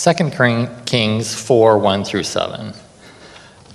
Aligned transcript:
2 0.00 0.30
Kings 0.86 1.34
4 1.34 1.76
1 1.76 2.04
through 2.04 2.22
7. 2.22 2.72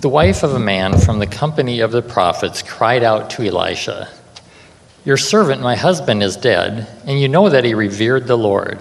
The 0.00 0.08
wife 0.08 0.42
of 0.42 0.54
a 0.54 0.58
man 0.58 0.98
from 0.98 1.18
the 1.18 1.26
company 1.26 1.80
of 1.80 1.92
the 1.92 2.00
prophets 2.00 2.62
cried 2.62 3.02
out 3.02 3.28
to 3.30 3.46
Elisha, 3.46 4.08
Your 5.04 5.18
servant, 5.18 5.60
my 5.60 5.76
husband, 5.76 6.22
is 6.22 6.38
dead, 6.38 6.88
and 7.04 7.20
you 7.20 7.28
know 7.28 7.50
that 7.50 7.66
he 7.66 7.74
revered 7.74 8.26
the 8.26 8.38
Lord. 8.38 8.78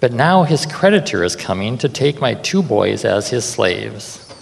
But 0.00 0.14
now 0.14 0.44
his 0.44 0.64
creditor 0.64 1.22
is 1.22 1.36
coming 1.36 1.76
to 1.78 1.88
take 1.90 2.18
my 2.18 2.32
two 2.32 2.62
boys 2.62 3.04
as 3.04 3.28
his 3.28 3.44
slaves. 3.44 4.34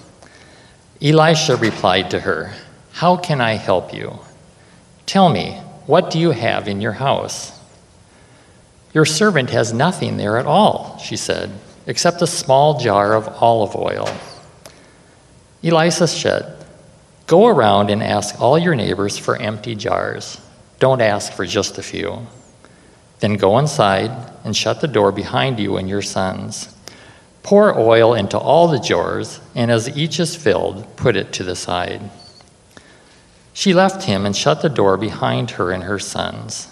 Elisha 1.03 1.57
replied 1.57 2.13
to 2.13 2.21
her, 2.21 2.53
How 2.93 3.17
can 3.17 3.41
I 3.41 3.55
help 3.55 3.93
you? 3.93 4.21
Tell 5.07 5.29
me, 5.29 5.55
what 5.87 6.13
do 6.13 6.21
you 6.21 6.31
have 6.31 6.69
in 6.69 6.81
your 6.81 6.93
house? 6.93 7.59
Your 8.95 9.07
servant 9.07 9.51
has 9.51 9.73
nothing 9.73 10.19
there 10.19 10.39
at 10.39 10.47
all, 10.47 10.99
she 10.99 11.17
said, 11.17 11.51
except 11.87 12.23
a 12.23 12.27
small 12.27 12.79
jar 12.79 13.15
of 13.15 13.29
olive 13.43 13.77
oil. 13.77 14.09
Elisha 15.65 16.07
said, 16.07 16.57
Go 17.27 17.47
around 17.47 17.91
and 17.91 18.03
ask 18.03 18.41
all 18.41 18.59
your 18.59 18.75
neighbors 18.75 19.17
for 19.17 19.37
empty 19.37 19.75
jars. 19.75 20.41
Don't 20.79 21.01
ask 21.01 21.33
for 21.33 21.47
just 21.47 21.79
a 21.79 21.83
few. 21.83 22.27
Then 23.21 23.35
go 23.35 23.59
inside 23.59 24.11
and 24.45 24.57
shut 24.57 24.81
the 24.81 24.89
door 24.89 25.13
behind 25.13 25.61
you 25.61 25.77
and 25.77 25.89
your 25.89 26.03
sons. 26.03 26.75
Pour 27.43 27.79
oil 27.79 28.15
into 28.15 28.39
all 28.39 28.69
the 28.69 28.81
jars, 28.81 29.41
and 29.55 29.71
as 29.71 29.97
each 29.97 30.19
is 30.21 30.37
filled, 30.37 30.97
put 30.97 31.17
it 31.17 31.33
to 31.35 31.45
the 31.45 31.57
side. 31.57 32.11
She 33.53 33.75
left 33.75 34.05
him 34.05 34.27
and 34.27 34.37
shut 34.37 34.63
the 34.63 34.69
door 34.69 34.97
behind 34.97 35.53
her 35.53 35.71
and 35.71 35.85
her 35.85 35.99
sons. 35.99 36.69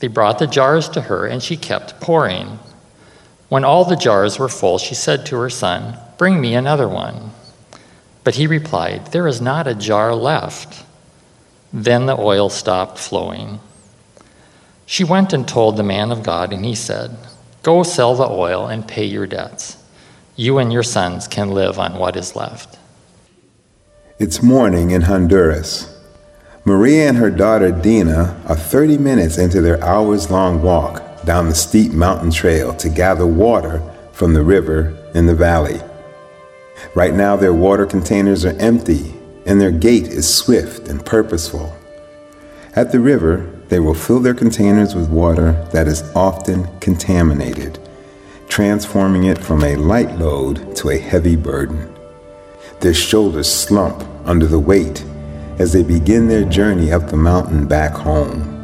They 0.00 0.08
brought 0.08 0.38
the 0.38 0.46
jars 0.46 0.88
to 0.90 1.02
her, 1.02 1.26
and 1.26 1.42
she 1.42 1.56
kept 1.56 2.00
pouring. 2.00 2.58
When 3.50 3.64
all 3.64 3.84
the 3.84 3.96
jars 3.96 4.38
were 4.38 4.48
full, 4.48 4.78
she 4.78 4.94
said 4.94 5.26
to 5.26 5.36
her 5.38 5.50
son, 5.50 5.98
Bring 6.16 6.40
me 6.40 6.54
another 6.54 6.88
one. 6.88 7.32
But 8.22 8.36
he 8.36 8.46
replied, 8.46 9.06
There 9.06 9.26
is 9.26 9.40
not 9.40 9.66
a 9.66 9.74
jar 9.74 10.14
left. 10.14 10.84
Then 11.72 12.06
the 12.06 12.16
oil 12.16 12.48
stopped 12.48 12.96
flowing. 12.96 13.58
She 14.86 15.02
went 15.02 15.32
and 15.32 15.48
told 15.48 15.76
the 15.76 15.82
man 15.82 16.12
of 16.12 16.22
God, 16.22 16.52
and 16.52 16.64
he 16.64 16.76
said, 16.76 17.16
Go 17.64 17.82
sell 17.82 18.14
the 18.14 18.28
oil 18.28 18.68
and 18.68 18.86
pay 18.86 19.04
your 19.04 19.26
debts. 19.26 19.82
You 20.36 20.58
and 20.58 20.72
your 20.72 20.84
sons 20.84 21.26
can 21.26 21.50
live 21.50 21.76
on 21.76 21.98
what 21.98 22.14
is 22.14 22.36
left. 22.36 22.78
It's 24.20 24.44
morning 24.44 24.92
in 24.92 25.02
Honduras. 25.02 26.00
Maria 26.64 27.08
and 27.08 27.16
her 27.16 27.30
daughter 27.32 27.72
Dina 27.72 28.40
are 28.46 28.54
30 28.54 28.98
minutes 28.98 29.38
into 29.38 29.60
their 29.60 29.82
hours 29.82 30.30
long 30.30 30.62
walk 30.62 31.09
down 31.24 31.48
the 31.48 31.54
steep 31.54 31.92
mountain 31.92 32.30
trail 32.30 32.74
to 32.74 32.88
gather 32.88 33.26
water 33.26 33.82
from 34.12 34.34
the 34.34 34.44
river 34.44 34.96
in 35.14 35.26
the 35.26 35.34
valley. 35.34 35.80
Right 36.94 37.14
now, 37.14 37.36
their 37.36 37.54
water 37.54 37.86
containers 37.86 38.44
are 38.44 38.58
empty 38.58 39.14
and 39.46 39.60
their 39.60 39.70
gait 39.70 40.06
is 40.06 40.32
swift 40.32 40.88
and 40.88 41.04
purposeful. 41.04 41.74
At 42.76 42.92
the 42.92 43.00
river, 43.00 43.50
they 43.68 43.80
will 43.80 43.94
fill 43.94 44.20
their 44.20 44.34
containers 44.34 44.94
with 44.94 45.08
water 45.08 45.52
that 45.72 45.88
is 45.88 46.02
often 46.14 46.68
contaminated, 46.78 47.78
transforming 48.48 49.24
it 49.24 49.38
from 49.38 49.64
a 49.64 49.76
light 49.76 50.18
load 50.18 50.76
to 50.76 50.90
a 50.90 50.98
heavy 50.98 51.36
burden. 51.36 51.92
Their 52.80 52.94
shoulders 52.94 53.52
slump 53.52 54.04
under 54.24 54.46
the 54.46 54.58
weight 54.58 55.04
as 55.58 55.72
they 55.72 55.82
begin 55.82 56.28
their 56.28 56.44
journey 56.44 56.92
up 56.92 57.08
the 57.08 57.16
mountain 57.16 57.66
back 57.66 57.92
home. 57.92 58.59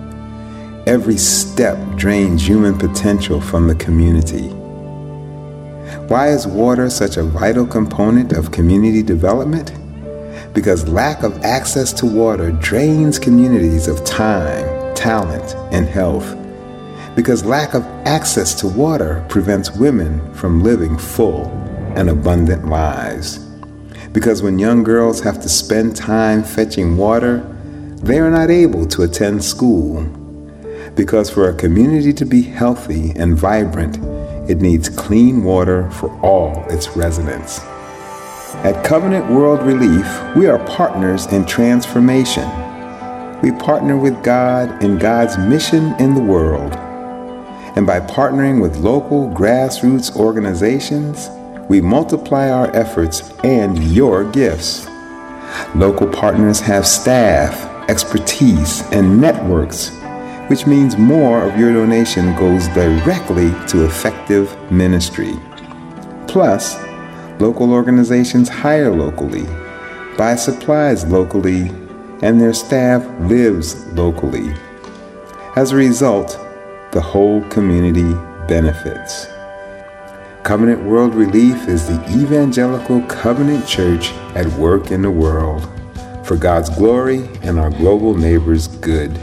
Every 0.87 1.17
step 1.17 1.79
drains 1.97 2.47
human 2.47 2.79
potential 2.79 3.41
from 3.41 3.67
the 3.67 3.75
community. 3.75 4.49
Why 6.09 6.29
is 6.29 6.47
water 6.47 6.91
such 6.91 7.17
a 7.17 7.23
vital 7.23 7.67
component 7.67 8.33
of 8.33 8.53
community 8.53 9.03
development? 9.03 9.73
Because 10.55 10.89
lack 10.89 11.23
of 11.23 11.43
access 11.43 11.93
to 11.95 12.07
water 12.07 12.53
drains 12.53 13.19
communities 13.19 13.89
of 13.89 14.05
time, 14.05 14.95
talent, 14.95 15.55
and 15.73 15.87
health. 15.87 16.37
Because 17.17 17.45
lack 17.45 17.75
of 17.75 17.83
access 18.07 18.55
to 18.61 18.69
water 18.69 19.25
prevents 19.29 19.71
women 19.73 20.33
from 20.35 20.63
living 20.63 20.97
full 20.97 21.47
and 21.97 22.11
abundant 22.11 22.69
lives 22.69 23.47
because 24.17 24.43
when 24.43 24.59
young 24.59 24.83
girls 24.83 25.21
have 25.21 25.43
to 25.43 25.47
spend 25.47 25.95
time 25.95 26.43
fetching 26.43 26.97
water, 26.97 27.41
they 28.03 28.19
are 28.19 28.31
not 28.31 28.49
able 28.49 28.87
to 28.87 29.03
attend 29.03 29.45
school. 29.45 30.26
Because 30.97 31.29
for 31.29 31.51
a 31.51 31.55
community 31.55 32.15
to 32.15 32.25
be 32.25 32.41
healthy 32.41 33.13
and 33.17 33.37
vibrant, 33.37 33.99
it 34.51 34.63
needs 34.63 34.89
clean 34.89 35.45
water 35.45 35.91
for 35.91 36.11
all 36.21 36.65
its 36.71 36.97
residents. 36.97 37.61
At 38.65 38.83
Covenant 38.83 39.31
World 39.31 39.61
Relief, 39.61 40.07
we 40.35 40.47
are 40.47 40.59
partners 40.67 41.27
in 41.27 41.45
transformation. 41.45 42.49
We 43.43 43.53
partner 43.53 43.99
with 43.99 44.25
God 44.25 44.83
in 44.83 44.99
God's 44.99 45.37
mission 45.37 45.95
in 46.01 46.15
the 46.15 46.23
world. 46.23 46.73
And 47.77 47.87
by 47.87 48.01
partnering 48.01 48.63
with 48.63 48.79
local 48.79 49.29
grassroots 49.29 50.17
organizations, 50.17 51.29
we 51.69 51.83
multiply 51.83 52.49
our 52.49 52.75
efforts 52.75 53.31
and 53.45 53.77
your 53.93 54.25
gifts. 54.25 54.87
Local 55.75 56.07
partners 56.07 56.61
have 56.61 56.87
staff, 56.87 57.91
expertise, 57.91 58.81
and 58.93 59.21
networks, 59.21 59.91
which 60.49 60.67
means 60.67 60.97
more 60.97 61.43
of 61.43 61.59
your 61.59 61.73
donation 61.73 62.35
goes 62.37 62.69
directly 62.69 63.51
to 63.67 63.85
effective 63.85 64.55
ministry. 64.71 65.35
Plus, 66.29 66.77
local 67.41 67.73
organizations 67.73 68.49
hire 68.49 68.91
locally, 68.91 69.47
buy 70.17 70.37
supplies 70.37 71.05
locally, 71.07 71.71
and 72.23 72.41
their 72.41 72.55
staff 72.55 73.05
lives 73.21 73.87
locally. 73.93 74.55
As 75.57 75.73
a 75.73 75.77
result, 75.77 76.39
the 76.93 77.01
whole 77.01 77.43
community 77.49 78.15
benefits. 78.47 79.27
Covenant 80.45 80.85
World 80.85 81.15
Relief 81.15 81.67
is 81.67 81.89
the 81.89 82.01
evangelical 82.11 83.03
covenant 83.03 83.67
church 83.67 84.13
at 84.37 84.47
work 84.59 84.93
in 84.93 85.03
the 85.03 85.11
world 85.11 85.69
for 86.25 86.37
God's 86.37 86.71
glory 86.71 87.29
and 87.43 87.59
our 87.59 87.71
global 87.71 88.15
neighbors' 88.15 88.69
good. 88.69 89.19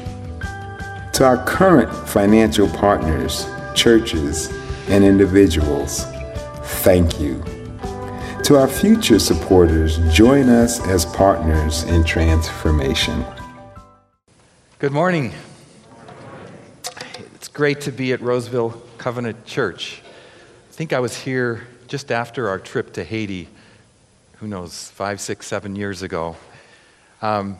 To 1.13 1.25
our 1.25 1.37
current 1.45 1.93
financial 2.09 2.67
partners, 2.67 3.47
churches, 3.75 4.51
and 4.87 5.03
individuals, 5.03 6.05
thank 6.81 7.19
you. 7.19 7.43
To 8.45 8.55
our 8.55 8.67
future 8.67 9.19
supporters, 9.19 9.99
join 10.11 10.49
us 10.49 10.85
as 10.87 11.05
partners 11.05 11.83
in 11.83 12.03
transformation. 12.03 13.23
Good 14.79 14.91
morning. 14.91 15.33
It's 17.35 17.47
great 17.47 17.81
to 17.81 17.91
be 17.91 18.11
at 18.13 18.19
Roseville 18.19 18.81
Covenant 18.97 19.45
Church. 19.45 20.01
I 20.71 20.73
think 20.73 20.93
I 20.93 20.99
was 20.99 21.15
here 21.15 21.67
just 21.87 22.11
after 22.11 22.49
our 22.49 22.57
trip 22.57 22.91
to 22.93 23.03
Haiti, 23.03 23.49
who 24.37 24.47
knows, 24.47 24.89
five, 24.89 25.21
six, 25.21 25.45
seven 25.45 25.75
years 25.75 26.01
ago. 26.01 26.35
Um, 27.21 27.59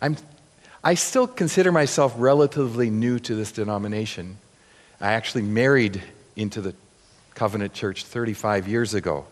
I'm, 0.00 0.16
I 0.86 0.94
still 0.94 1.26
consider 1.26 1.72
myself 1.72 2.14
relatively 2.16 2.90
new 2.90 3.18
to 3.18 3.34
this 3.34 3.50
denomination. 3.50 4.38
I 5.00 5.14
actually 5.14 5.42
married 5.42 6.00
into 6.36 6.60
the 6.60 6.76
Covenant 7.34 7.74
Church 7.74 8.04
35 8.04 8.68
years 8.68 8.94
ago. 8.94 9.26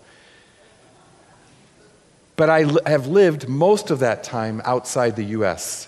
But 2.35 2.51
I 2.51 2.65
have 2.91 3.07
lived 3.07 3.49
most 3.49 3.93
of 3.93 4.01
that 4.01 4.25
time 4.25 4.63
outside 4.65 5.15
the 5.15 5.27
U.S. 5.27 5.87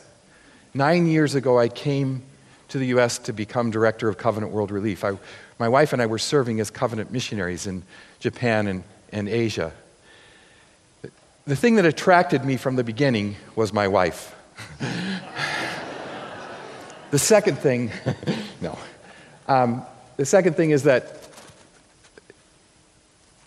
Nine 0.73 1.09
years 1.09 1.35
ago, 1.35 1.59
I 1.59 1.67
came 1.67 2.23
to 2.69 2.79
the 2.79 2.87
U.S. 2.87 3.19
to 3.19 3.33
become 3.33 3.73
director 3.73 4.09
of 4.09 4.17
Covenant 4.17 4.53
World 4.53 4.71
Relief. 4.71 5.03
I 5.03 5.19
my 5.59 5.69
wife 5.69 5.93
and 5.93 6.01
I 6.01 6.07
were 6.07 6.21
serving 6.21 6.61
as 6.61 6.71
covenant 6.71 7.11
missionaries 7.11 7.67
in 7.67 7.83
Japan 8.21 8.69
and, 8.69 8.85
and 9.11 9.29
Asia. 9.29 9.73
The 11.45 11.57
thing 11.57 11.75
that 11.75 11.87
attracted 11.87 12.45
me 12.45 12.57
from 12.57 12.77
the 12.77 12.85
beginning 12.85 13.35
was 13.57 13.73
my 13.73 13.89
wife. 13.89 14.33
the 17.11 17.19
second 17.19 17.59
thing, 17.59 17.91
no. 18.61 18.79
Um, 19.49 19.85
the 20.17 20.27
second 20.27 20.57
thing 20.57 20.71
is 20.71 20.85
that 20.85 21.13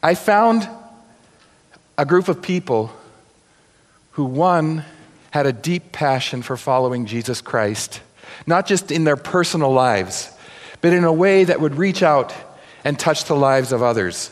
I 0.02 0.16
found 0.16 0.68
a 1.98 2.06
group 2.06 2.28
of 2.28 2.42
people 2.42 2.92
who, 4.12 4.26
one, 4.26 4.86
had 5.32 5.46
a 5.46 5.54
deep 5.54 5.92
passion 5.92 6.42
for 6.42 6.58
following 6.58 7.06
Jesus 7.06 7.42
Christ, 7.42 8.02
not 8.48 8.66
just 8.66 8.92
in 8.92 9.04
their 9.04 9.18
personal 9.18 9.72
lives 9.72 10.32
but 10.82 10.94
in 10.94 11.04
a 11.04 11.14
way 11.14 11.44
that 11.44 11.60
would 11.60 11.76
reach 11.76 12.02
out 12.04 12.34
and 12.84 12.98
touch 12.98 13.26
the 13.26 13.36
lives 13.36 13.72
of 13.72 13.84
others. 13.84 14.32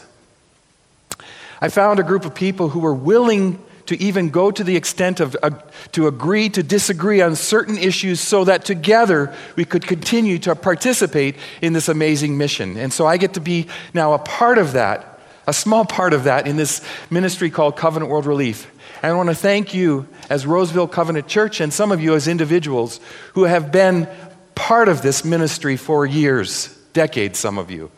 I 1.60 1.70
found 1.70 2.00
a 2.00 2.04
group 2.04 2.26
of 2.26 2.34
people 2.34 2.70
who 2.70 2.80
were 2.80 2.94
willing 2.94 3.62
to 3.88 4.02
even 4.02 4.30
go 4.30 4.52
to 4.52 4.64
the 4.64 4.76
extent 4.76 5.20
of 5.20 5.36
uh, 5.44 5.50
to 5.92 6.08
agree 6.08 6.50
to 6.50 6.64
disagree 6.64 7.22
on 7.22 7.36
certain 7.36 7.78
issues 7.78 8.20
so 8.20 8.44
that 8.44 8.64
together 8.64 9.34
we 9.56 9.66
could 9.66 9.86
continue 9.86 10.38
to 10.40 10.56
participate 10.56 11.36
in 11.62 11.74
this 11.74 11.90
amazing 11.90 12.38
mission. 12.38 12.78
And 12.78 12.94
so 12.94 13.06
I 13.06 13.18
get 13.18 13.34
to 13.34 13.42
be 13.42 13.68
now 13.94 14.14
a 14.14 14.20
part 14.20 14.58
of 14.58 14.74
that 14.74 15.18
a 15.48 15.54
small 15.54 15.86
part 15.86 16.14
of 16.14 16.26
that 16.26 16.46
in 16.46 16.58
this 16.58 16.82
ministry 17.10 17.50
called 17.50 17.78
Covenant 17.78 18.12
World 18.12 18.26
Relief. 18.26 18.70
And 19.02 19.14
I 19.14 19.16
want 19.16 19.30
to 19.30 19.36
thank 19.36 19.74
you 19.74 20.06
as 20.30 20.46
Roseville 20.46 20.90
Covenant 20.90 21.28
Church 21.28 21.62
and 21.62 21.74
some 21.74 21.92
of 21.94 22.02
you 22.02 22.16
as 22.16 22.28
individuals 22.28 23.00
who 23.34 23.46
have 23.46 23.72
been 23.72 24.10
part 24.56 24.90
of 24.90 25.02
this 25.02 25.24
ministry 25.24 25.78
for 25.78 26.06
years, 26.06 26.68
decades, 26.92 27.40
some 27.40 27.58
of 27.58 27.72
you. 27.72 27.90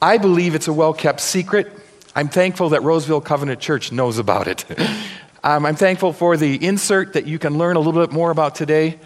I 0.00 0.18
believe 0.18 0.56
it's 0.56 0.66
a 0.66 0.72
well 0.72 0.92
kept 0.92 1.20
secret. 1.20 1.70
I'm 2.14 2.28
thankful 2.28 2.70
that 2.70 2.82
Roseville 2.82 3.22
Covenant 3.22 3.58
Church 3.58 3.90
knows 3.90 4.18
about 4.18 4.46
it. 4.46 4.66
um, 5.44 5.64
I'm 5.64 5.76
thankful 5.76 6.12
for 6.12 6.36
the 6.36 6.62
insert 6.62 7.14
that 7.14 7.26
you 7.26 7.38
can 7.38 7.56
learn 7.56 7.76
a 7.76 7.80
little 7.80 7.98
bit 7.98 8.12
more 8.12 8.30
about 8.30 8.54
today. 8.54 8.98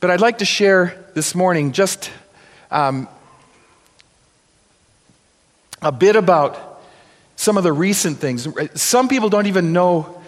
But 0.00 0.10
I'd 0.10 0.22
like 0.22 0.38
to 0.38 0.46
share 0.46 1.04
this 1.12 1.34
morning 1.34 1.72
just 1.72 2.10
um, 2.70 3.06
a 5.82 5.92
bit 5.92 6.16
about 6.16 6.80
some 7.36 7.58
of 7.58 7.64
the 7.64 7.72
recent 7.72 8.16
things. 8.16 8.48
Some 8.80 9.08
people 9.08 9.28
don't 9.28 9.46
even 9.46 9.74
know 9.74 10.22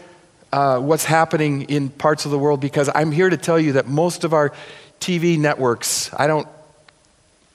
uh, 0.52 0.78
what's 0.78 1.06
happening 1.06 1.62
in 1.62 1.88
parts 1.88 2.26
of 2.26 2.30
the 2.32 2.38
world 2.38 2.60
because 2.60 2.90
I'm 2.94 3.12
here 3.12 3.30
to 3.30 3.38
tell 3.38 3.58
you 3.58 3.72
that 3.72 3.86
most 3.86 4.24
of 4.24 4.34
our 4.34 4.52
TV 5.00 5.38
networks, 5.38 6.12
I 6.12 6.26
don't, 6.26 6.46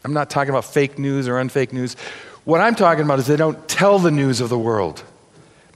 I'm 0.04 0.14
not 0.14 0.32
talking 0.32 0.50
about 0.50 0.66
fake 0.66 0.98
news 0.98 1.28
or 1.28 1.38
unfake 1.38 1.72
news. 1.72 1.96
What 2.44 2.60
I'm 2.62 2.76
talking 2.76 3.04
about 3.04 3.20
is 3.20 3.28
they 3.28 3.36
don't 3.36 3.68
tell 3.68 4.00
the 4.00 4.12
news 4.12 4.42
of 4.42 4.50
the 4.50 4.58
world. 4.58 5.04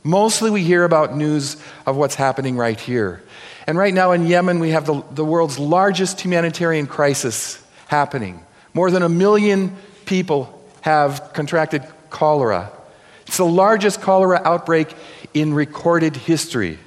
Mostly 0.03 0.49
we 0.49 0.63
hear 0.63 0.83
about 0.83 1.15
news 1.15 1.57
of 1.85 1.95
what's 1.95 2.15
happening 2.15 2.57
right 2.57 2.79
here. 2.79 3.21
And 3.67 3.77
right 3.77 3.93
now 3.93 4.11
in 4.11 4.25
Yemen, 4.25 4.59
we 4.59 4.71
have 4.71 4.85
the, 4.85 5.03
the 5.11 5.25
world's 5.25 5.57
largest 5.57 6.21
humanitarian 6.21 6.87
crisis 6.87 7.63
happening. 7.87 8.43
More 8.73 8.91
than 8.91 9.03
a 9.03 9.09
million 9.09 9.75
people 10.05 10.63
have 10.81 11.31
contracted 11.33 11.83
cholera. 12.09 12.71
It's 13.25 13.37
the 13.37 13.45
largest 13.45 14.01
cholera 14.01 14.41
outbreak 14.43 14.93
in 15.33 15.53
recorded 15.53 16.15
history. 16.15 16.77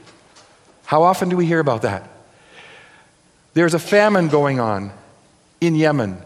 How 0.87 1.03
often 1.03 1.29
do 1.29 1.37
we 1.37 1.47
hear 1.47 1.61
about 1.61 1.83
that? 1.83 2.09
There's 3.55 3.75
a 3.75 3.79
famine 3.79 4.29
going 4.29 4.61
on 4.61 4.93
in 5.61 5.75
Yemen, 5.75 6.23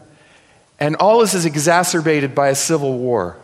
and 0.79 0.97
all 0.97 1.21
this 1.21 1.33
is 1.33 1.47
exacerbated 1.47 2.35
by 2.35 2.49
a 2.49 2.55
civil 2.55 2.99
war. 2.99 3.37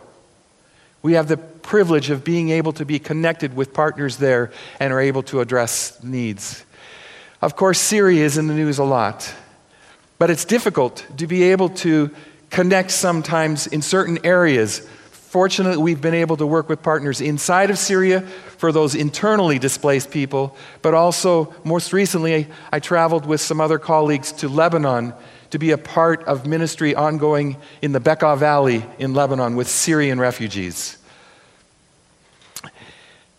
We 1.01 1.13
have 1.13 1.27
the 1.27 1.37
privilege 1.37 2.09
of 2.09 2.23
being 2.23 2.49
able 2.49 2.73
to 2.73 2.85
be 2.85 2.99
connected 2.99 3.55
with 3.55 3.73
partners 3.73 4.17
there 4.17 4.51
and 4.79 4.91
are 4.91 4.99
able 4.99 5.23
to 5.23 5.39
address 5.39 6.01
needs. 6.03 6.65
Of 7.41 7.55
course, 7.55 7.79
Syria 7.79 8.25
is 8.25 8.37
in 8.37 8.47
the 8.47 8.53
news 8.53 8.79
a 8.79 8.83
lot, 8.83 9.33
but 10.17 10.29
it's 10.29 10.43
difficult 10.43 11.05
to 11.17 11.27
be 11.27 11.43
able 11.43 11.69
to 11.69 12.09
connect 12.49 12.91
sometimes 12.91 13.67
in 13.67 13.81
certain 13.81 14.19
areas. 14.25 14.79
Fortunately, 15.11 15.77
we've 15.77 16.01
been 16.01 16.15
able 16.15 16.35
to 16.37 16.45
work 16.45 16.67
with 16.67 16.81
partners 16.81 17.21
inside 17.21 17.69
of 17.69 17.77
Syria 17.77 18.21
for 18.57 18.71
those 18.71 18.95
internally 18.95 19.59
displaced 19.59 20.11
people, 20.11 20.57
but 20.81 20.93
also, 20.93 21.53
most 21.63 21.93
recently, 21.93 22.47
I 22.73 22.79
traveled 22.79 23.25
with 23.25 23.39
some 23.39 23.61
other 23.61 23.79
colleagues 23.79 24.31
to 24.33 24.49
Lebanon 24.49 25.13
to 25.51 25.59
be 25.59 25.71
a 25.71 25.77
part 25.77 26.23
of 26.23 26.45
ministry 26.45 26.93
ongoing 26.95 27.57
in 27.81 27.91
the 27.91 27.99
Bekaa 27.99 28.37
Valley 28.37 28.85
in 28.99 29.13
Lebanon 29.13 29.55
with 29.55 29.67
Syrian 29.67 30.19
refugees. 30.19 30.97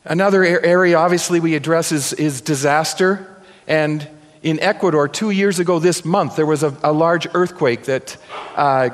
Another 0.04 0.42
area, 0.42 0.96
obviously, 0.96 1.40
we 1.40 1.54
address 1.54 1.92
is, 1.92 2.12
is 2.14 2.40
disaster. 2.40 3.26
And 3.68 4.08
in 4.42 4.58
Ecuador, 4.60 5.06
two 5.06 5.30
years 5.30 5.58
ago 5.58 5.78
this 5.78 6.04
month, 6.04 6.36
there 6.36 6.46
was 6.46 6.62
a, 6.62 6.76
a 6.82 6.92
large 6.92 7.26
earthquake 7.34 7.84
that 7.84 8.16
uh, 8.56 8.88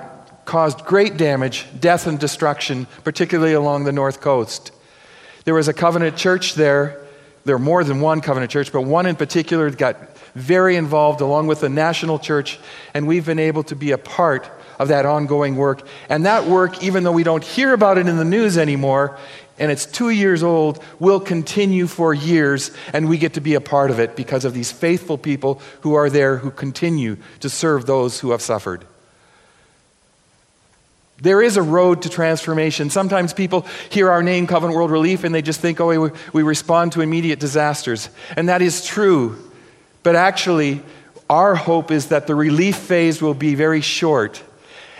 caused 0.44 0.84
great 0.84 1.16
damage, 1.16 1.66
death, 1.78 2.06
and 2.06 2.18
destruction, 2.18 2.86
particularly 3.04 3.52
along 3.52 3.84
the 3.84 3.92
north 3.92 4.20
coast. 4.20 4.72
There 5.44 5.54
was 5.54 5.68
a 5.68 5.72
covenant 5.72 6.16
church 6.16 6.54
there. 6.54 7.00
There 7.44 7.54
are 7.54 7.60
more 7.60 7.84
than 7.84 8.00
one 8.00 8.20
covenant 8.20 8.50
church, 8.50 8.72
but 8.72 8.82
one 8.82 9.06
in 9.06 9.14
particular 9.14 9.70
got 9.70 9.96
very 10.36 10.76
involved 10.76 11.22
along 11.22 11.46
with 11.46 11.60
the 11.60 11.68
national 11.68 12.18
church, 12.18 12.58
and 12.92 13.06
we've 13.06 13.24
been 13.24 13.38
able 13.38 13.62
to 13.64 13.74
be 13.74 13.90
a 13.92 13.98
part 13.98 14.48
of 14.78 14.88
that 14.88 15.06
ongoing 15.06 15.56
work. 15.56 15.86
And 16.10 16.26
that 16.26 16.44
work, 16.44 16.82
even 16.82 17.04
though 17.04 17.12
we 17.12 17.24
don't 17.24 17.42
hear 17.42 17.72
about 17.72 17.96
it 17.96 18.06
in 18.06 18.18
the 18.18 18.24
news 18.24 18.58
anymore, 18.58 19.18
and 19.58 19.72
it's 19.72 19.86
two 19.86 20.10
years 20.10 20.42
old, 20.42 20.82
will 20.98 21.20
continue 21.20 21.86
for 21.86 22.12
years, 22.12 22.70
and 22.92 23.08
we 23.08 23.16
get 23.16 23.32
to 23.34 23.40
be 23.40 23.54
a 23.54 23.60
part 23.62 23.90
of 23.90 23.98
it 23.98 24.14
because 24.14 24.44
of 24.44 24.52
these 24.52 24.70
faithful 24.70 25.16
people 25.16 25.62
who 25.80 25.94
are 25.94 26.10
there 26.10 26.36
who 26.36 26.50
continue 26.50 27.16
to 27.40 27.48
serve 27.48 27.86
those 27.86 28.20
who 28.20 28.32
have 28.32 28.42
suffered. 28.42 28.84
There 31.22 31.40
is 31.40 31.56
a 31.56 31.62
road 31.62 32.02
to 32.02 32.10
transformation. 32.10 32.90
Sometimes 32.90 33.32
people 33.32 33.64
hear 33.88 34.10
our 34.10 34.22
name, 34.22 34.46
Covenant 34.46 34.76
World 34.76 34.90
Relief, 34.90 35.24
and 35.24 35.34
they 35.34 35.40
just 35.40 35.62
think, 35.62 35.80
oh, 35.80 35.98
we, 35.98 36.10
we 36.34 36.42
respond 36.42 36.92
to 36.92 37.00
immediate 37.00 37.40
disasters. 37.40 38.10
And 38.36 38.50
that 38.50 38.60
is 38.60 38.84
true. 38.84 39.45
But 40.06 40.14
actually, 40.14 40.82
our 41.28 41.56
hope 41.56 41.90
is 41.90 42.10
that 42.10 42.28
the 42.28 42.36
relief 42.36 42.76
phase 42.76 43.20
will 43.20 43.34
be 43.34 43.56
very 43.56 43.80
short 43.80 44.40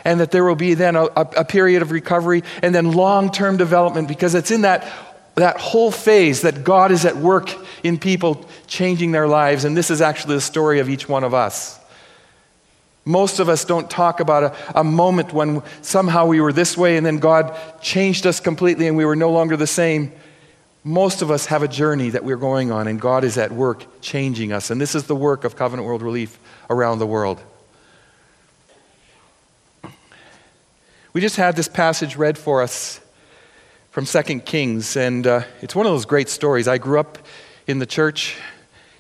and 0.05 0.19
that 0.19 0.33
there 0.33 0.43
will 0.43 0.57
be 0.57 0.75
then 0.75 0.97
a, 0.97 1.05
a 1.05 1.45
period 1.45 1.81
of 1.81 1.93
recovery 1.93 2.43
and 2.61 2.75
then 2.75 2.91
long 2.91 3.31
term 3.31 3.57
development 3.57 4.09
because 4.09 4.35
it's 4.35 4.51
in 4.51 4.63
that, 4.63 4.85
that 5.37 5.61
whole 5.61 5.93
phase 5.93 6.41
that 6.41 6.65
God 6.65 6.91
is 6.91 7.05
at 7.05 7.17
work 7.17 7.55
in 7.85 7.99
people 7.99 8.45
changing 8.67 9.13
their 9.13 9.29
lives. 9.29 9.65
And 9.65 9.77
this 9.77 9.93
is 9.93 10.01
actually 10.01 10.35
the 10.35 10.41
story 10.41 10.81
of 10.81 10.89
each 10.89 11.09
one 11.09 11.23
of 11.23 11.33
us. 11.33 11.79
Most 13.05 13.39
of 13.39 13.49
us 13.49 13.65
don't 13.65 13.89
talk 13.89 14.19
about 14.19 14.43
a, 14.43 14.81
a, 14.81 14.83
moment 14.83 15.33
when 15.33 15.63
somehow 15.83 16.27
we 16.27 16.41
were 16.41 16.53
this 16.53 16.77
way 16.77 16.97
and 16.97 17.07
then 17.07 17.19
God 17.19 17.57
changed 17.81 18.27
us 18.27 18.41
completely 18.41 18.89
and 18.89 18.97
we 18.97 19.05
were 19.05 19.15
no 19.15 19.31
longer 19.31 19.57
the 19.57 19.69
same. 19.69 20.11
Most 20.87 21.21
of 21.21 21.33
us 21.33 21.47
have 21.47 21.65
a 21.65 21.69
journey 21.69 22.11
that 22.11 22.23
we're 22.23 22.37
going 22.37 22.71
on, 22.71 22.87
and 22.87 23.01
God 23.01 23.25
is 23.25 23.37
at 23.39 23.51
work 23.51 24.01
changing 24.01 24.53
us. 24.53 24.71
And 24.71 24.81
this 24.81 24.95
is 24.95 25.09
the 25.09 25.17
work 25.17 25.43
of 25.43 25.57
Covenant 25.57 25.85
World 25.85 26.01
Relief 26.01 26.39
around 26.71 27.01
the 27.01 27.07
world. 27.09 27.43
We 31.13 31.21
just 31.21 31.35
had 31.35 31.57
this 31.57 31.67
passage 31.67 32.15
read 32.15 32.39
for 32.39 32.63
us 32.63 33.01
from 33.91 34.07
2 34.07 34.23
Kings, 34.43 34.97
and 34.97 35.27
uh, 35.27 35.43
it's 35.61 35.75
one 35.75 35.87
of 35.87 35.93
those 35.93 36.05
great 36.05 36.29
stories. 36.29 36.69
I 36.69 36.79
grew 36.79 37.01
up 37.01 37.19
in 37.67 37.81
the 37.81 37.87
church 37.87 38.37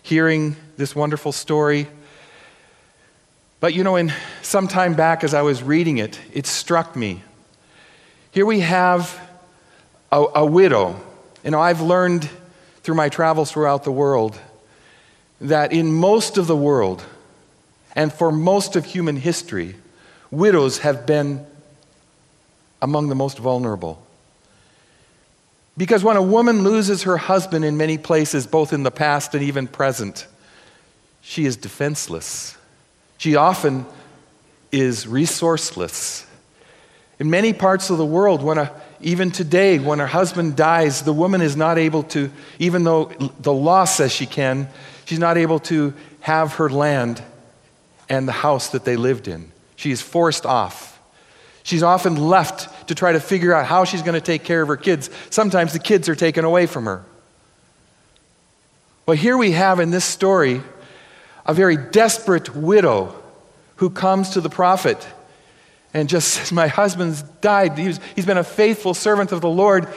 hearing 0.02 0.56
this 0.76 0.96
wonderful 0.96 1.30
story. 1.30 1.86
But 3.60 3.74
you 3.74 3.84
know, 3.84 3.94
in 3.94 4.12
some 4.42 4.66
time 4.66 4.94
back 4.94 5.22
as 5.22 5.34
I 5.34 5.42
was 5.42 5.62
reading 5.62 5.98
it, 5.98 6.18
it 6.32 6.48
struck 6.48 6.96
me. 6.96 7.22
Here 8.32 8.44
we 8.44 8.58
have 8.58 9.20
a, 10.10 10.24
a 10.34 10.44
widow. 10.44 11.00
You 11.46 11.52
know, 11.52 11.60
I've 11.60 11.80
learned 11.80 12.28
through 12.82 12.96
my 12.96 13.08
travels 13.08 13.52
throughout 13.52 13.84
the 13.84 13.92
world 13.92 14.36
that 15.40 15.72
in 15.72 15.92
most 15.92 16.38
of 16.38 16.48
the 16.48 16.56
world 16.56 17.04
and 17.94 18.12
for 18.12 18.32
most 18.32 18.74
of 18.74 18.84
human 18.84 19.14
history, 19.14 19.76
widows 20.32 20.78
have 20.78 21.06
been 21.06 21.46
among 22.82 23.10
the 23.10 23.14
most 23.14 23.38
vulnerable. 23.38 24.02
Because 25.76 26.02
when 26.02 26.16
a 26.16 26.22
woman 26.22 26.64
loses 26.64 27.04
her 27.04 27.16
husband 27.16 27.64
in 27.64 27.76
many 27.76 27.96
places, 27.96 28.44
both 28.44 28.72
in 28.72 28.82
the 28.82 28.90
past 28.90 29.32
and 29.32 29.44
even 29.44 29.68
present, 29.68 30.26
she 31.22 31.46
is 31.46 31.56
defenseless. 31.56 32.58
She 33.18 33.36
often 33.36 33.86
is 34.72 35.06
resourceless. 35.06 36.26
In 37.20 37.30
many 37.30 37.52
parts 37.52 37.88
of 37.88 37.98
the 37.98 38.04
world, 38.04 38.42
when 38.42 38.58
a, 38.58 38.72
even 39.00 39.30
today, 39.30 39.78
when 39.78 39.98
her 39.98 40.06
husband 40.06 40.56
dies, 40.56 41.02
the 41.02 41.12
woman 41.12 41.40
is 41.40 41.56
not 41.56 41.78
able 41.78 42.02
to, 42.04 42.30
even 42.58 42.84
though 42.84 43.12
the 43.40 43.52
law 43.52 43.84
says 43.84 44.12
she 44.12 44.26
can, 44.26 44.68
she's 45.04 45.18
not 45.18 45.36
able 45.36 45.58
to 45.60 45.94
have 46.20 46.54
her 46.54 46.70
land 46.70 47.22
and 48.08 48.26
the 48.26 48.32
house 48.32 48.70
that 48.70 48.84
they 48.84 48.96
lived 48.96 49.28
in. 49.28 49.50
She 49.76 49.90
is 49.90 50.00
forced 50.00 50.46
off. 50.46 51.00
She's 51.62 51.82
often 51.82 52.16
left 52.16 52.88
to 52.88 52.94
try 52.94 53.12
to 53.12 53.20
figure 53.20 53.52
out 53.52 53.66
how 53.66 53.84
she's 53.84 54.02
going 54.02 54.14
to 54.14 54.20
take 54.20 54.44
care 54.44 54.62
of 54.62 54.68
her 54.68 54.76
kids. 54.76 55.10
Sometimes 55.30 55.72
the 55.72 55.78
kids 55.78 56.08
are 56.08 56.14
taken 56.14 56.44
away 56.44 56.66
from 56.66 56.84
her. 56.84 57.04
Well, 59.04 59.16
here 59.16 59.36
we 59.36 59.52
have 59.52 59.80
in 59.80 59.90
this 59.90 60.04
story 60.04 60.62
a 61.44 61.52
very 61.54 61.76
desperate 61.76 62.54
widow 62.54 63.14
who 63.76 63.90
comes 63.90 64.30
to 64.30 64.40
the 64.40 64.48
prophet 64.48 65.06
and 65.94 66.08
just 66.08 66.28
says, 66.28 66.52
My 66.52 66.68
husband's 66.68 67.22
died. 67.22 67.78
He's, 67.78 68.00
he's 68.14 68.26
been 68.26 68.38
a 68.38 68.44
faithful 68.44 68.94
servant 68.94 69.32
of 69.32 69.40
the 69.40 69.48
Lord. 69.48 69.88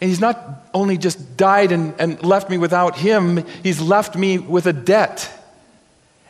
And 0.00 0.08
he's 0.08 0.20
not 0.20 0.66
only 0.72 0.96
just 0.96 1.36
died 1.36 1.72
and, 1.72 1.94
and 1.98 2.22
left 2.22 2.48
me 2.48 2.56
without 2.56 2.96
him, 2.96 3.44
he's 3.62 3.80
left 3.80 4.16
me 4.16 4.38
with 4.38 4.66
a 4.66 4.72
debt. 4.72 5.30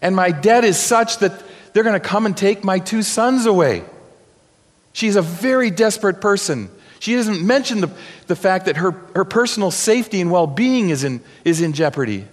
And 0.02 0.16
my 0.16 0.32
debt 0.32 0.64
is 0.64 0.76
such 0.78 1.18
that 1.18 1.32
they're 1.72 1.84
going 1.84 2.00
to 2.00 2.00
come 2.00 2.26
and 2.26 2.36
take 2.36 2.64
my 2.64 2.80
two 2.80 3.02
sons 3.02 3.46
away. 3.46 3.84
She's 4.92 5.14
a 5.14 5.22
very 5.22 5.70
desperate 5.70 6.20
person. 6.20 6.68
She 6.98 7.14
doesn't 7.14 7.46
mention 7.46 7.80
the, 7.80 7.90
the 8.26 8.34
fact 8.34 8.66
that 8.66 8.78
her, 8.78 8.90
her 9.14 9.24
personal 9.24 9.70
safety 9.70 10.20
and 10.20 10.32
well 10.32 10.48
being 10.48 10.90
is 10.90 11.04
in, 11.04 11.20
is 11.44 11.60
in 11.60 11.72
jeopardy. 11.72 12.26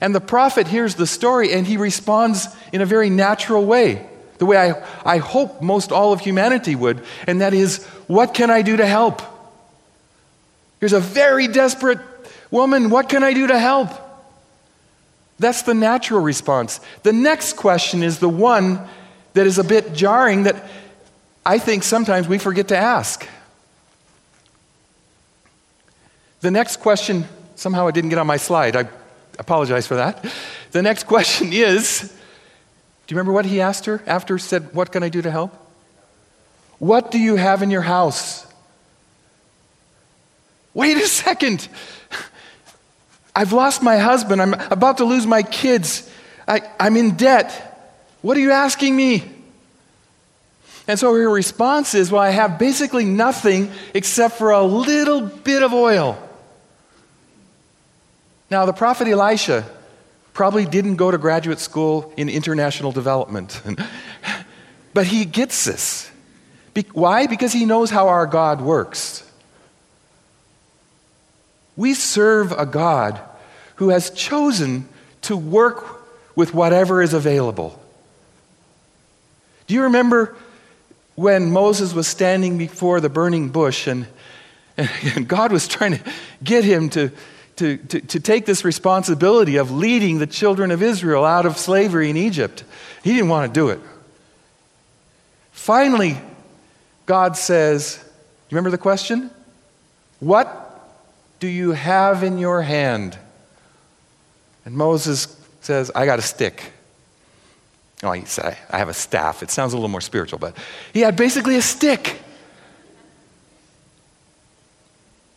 And 0.00 0.14
the 0.14 0.20
prophet 0.20 0.66
hears 0.66 0.96
the 0.96 1.06
story 1.06 1.52
and 1.52 1.66
he 1.66 1.76
responds 1.76 2.48
in 2.72 2.80
a 2.80 2.86
very 2.86 3.08
natural 3.08 3.64
way 3.64 4.09
the 4.40 4.46
way 4.46 4.56
I, 4.56 4.82
I 5.04 5.18
hope 5.18 5.60
most 5.60 5.92
all 5.92 6.14
of 6.14 6.20
humanity 6.20 6.74
would, 6.74 7.04
and 7.26 7.42
that 7.42 7.52
is, 7.52 7.84
what 8.06 8.32
can 8.32 8.50
I 8.50 8.62
do 8.62 8.78
to 8.78 8.86
help? 8.86 9.20
Here's 10.80 10.94
a 10.94 11.00
very 11.00 11.46
desperate 11.46 11.98
woman, 12.50 12.88
what 12.88 13.10
can 13.10 13.22
I 13.22 13.34
do 13.34 13.46
to 13.48 13.58
help? 13.58 13.90
That's 15.38 15.62
the 15.62 15.74
natural 15.74 16.20
response. 16.20 16.80
The 17.02 17.12
next 17.12 17.56
question 17.56 18.02
is 18.02 18.18
the 18.18 18.30
one 18.30 18.80
that 19.34 19.46
is 19.46 19.58
a 19.58 19.64
bit 19.64 19.92
jarring 19.92 20.44
that 20.44 20.64
I 21.44 21.58
think 21.58 21.82
sometimes 21.82 22.26
we 22.26 22.38
forget 22.38 22.68
to 22.68 22.76
ask. 22.78 23.28
The 26.40 26.50
next 26.50 26.78
question, 26.78 27.26
somehow 27.56 27.88
it 27.88 27.94
didn't 27.94 28.08
get 28.08 28.18
on 28.18 28.26
my 28.26 28.38
slide. 28.38 28.74
I 28.74 28.88
apologize 29.38 29.86
for 29.86 29.96
that. 29.96 30.24
The 30.70 30.80
next 30.80 31.04
question 31.06 31.52
is 31.52 32.16
Do 33.10 33.14
you 33.14 33.16
remember 33.16 33.32
what 33.32 33.44
he 33.44 33.60
asked 33.60 33.86
her 33.86 34.00
after 34.06 34.38
said, 34.38 34.72
What 34.72 34.92
can 34.92 35.02
I 35.02 35.08
do 35.08 35.20
to 35.20 35.32
help? 35.32 35.52
What 36.78 37.10
do 37.10 37.18
you 37.18 37.34
have 37.34 37.60
in 37.60 37.72
your 37.72 37.80
house? 37.80 38.46
Wait 40.74 40.96
a 40.96 41.08
second. 41.08 41.66
I've 43.34 43.52
lost 43.52 43.82
my 43.82 43.98
husband. 43.98 44.40
I'm 44.40 44.54
about 44.54 44.98
to 44.98 45.04
lose 45.04 45.26
my 45.26 45.42
kids. 45.42 46.08
I, 46.46 46.62
am 46.78 46.96
in 46.96 47.16
debt. 47.16 47.98
What 48.22 48.36
are 48.36 48.40
you 48.40 48.52
asking 48.52 48.94
me? 48.94 49.28
And 50.86 50.96
so 50.96 51.12
her 51.12 51.28
response 51.28 51.96
is, 51.96 52.12
Well, 52.12 52.22
I 52.22 52.30
have 52.30 52.60
basically 52.60 53.06
nothing 53.06 53.72
except 53.92 54.38
for 54.38 54.52
a 54.52 54.62
little 54.62 55.22
bit 55.22 55.64
of 55.64 55.72
oil. 55.72 56.16
Now, 58.52 58.66
the 58.66 58.72
prophet 58.72 59.08
Elisha 59.08 59.68
probably 60.32 60.64
didn't 60.64 60.96
go 60.96 61.10
to 61.10 61.18
graduate 61.18 61.58
school 61.58 62.12
in 62.16 62.28
international 62.28 62.92
development, 62.92 63.60
but 64.94 65.06
he 65.06 65.24
gets 65.24 65.64
this. 65.64 66.10
Be- 66.74 66.86
why? 66.92 67.26
Because 67.26 67.52
he 67.52 67.64
knows 67.64 67.90
how 67.90 68.08
our 68.08 68.26
God 68.26 68.60
works. 68.60 69.28
We 71.76 71.94
serve 71.94 72.52
a 72.52 72.66
God 72.66 73.20
who 73.76 73.88
has 73.88 74.10
chosen 74.10 74.88
to 75.22 75.36
work 75.36 76.04
with 76.36 76.54
whatever 76.54 77.02
is 77.02 77.14
available. 77.14 77.80
Do 79.66 79.74
you 79.74 79.84
remember 79.84 80.36
when 81.14 81.50
Moses 81.50 81.92
was 81.92 82.08
standing 82.08 82.58
before 82.58 83.00
the 83.00 83.08
burning 83.08 83.50
bush 83.50 83.86
and, 83.86 84.06
and 84.76 85.28
God 85.28 85.52
was 85.52 85.68
trying 85.68 85.98
to 85.98 86.12
get 86.42 86.64
him 86.64 86.90
to, 86.90 87.10
to, 87.60 87.76
to, 87.76 88.00
to, 88.00 88.20
take 88.20 88.46
this 88.46 88.64
responsibility 88.64 89.56
of 89.56 89.70
leading 89.70 90.18
the 90.18 90.26
children 90.26 90.70
of 90.70 90.82
Israel 90.82 91.26
out 91.26 91.44
of 91.44 91.58
slavery 91.58 92.08
in 92.08 92.16
Egypt. 92.16 92.64
He 93.04 93.12
didn't 93.12 93.28
want 93.28 93.52
to 93.52 93.60
do 93.60 93.68
it. 93.68 93.80
Finally, 95.52 96.18
God 97.04 97.36
says, 97.36 98.02
you 98.48 98.54
remember 98.54 98.70
the 98.70 98.78
question? 98.78 99.30
What 100.20 100.48
do 101.38 101.48
you 101.48 101.72
have 101.72 102.22
in 102.22 102.38
your 102.38 102.62
hand? 102.62 103.18
And 104.64 104.74
Moses 104.74 105.36
says, 105.60 105.90
I 105.94 106.06
got 106.06 106.18
a 106.18 106.22
stick. 106.22 106.72
Oh, 108.02 108.12
he 108.12 108.24
said, 108.24 108.56
I 108.70 108.78
have 108.78 108.88
a 108.88 108.94
staff. 108.94 109.42
It 109.42 109.50
sounds 109.50 109.74
a 109.74 109.76
little 109.76 109.90
more 109.90 110.00
spiritual, 110.00 110.38
but 110.38 110.56
he 110.94 111.00
had 111.00 111.14
basically 111.14 111.56
a 111.56 111.62
stick. 111.62 112.22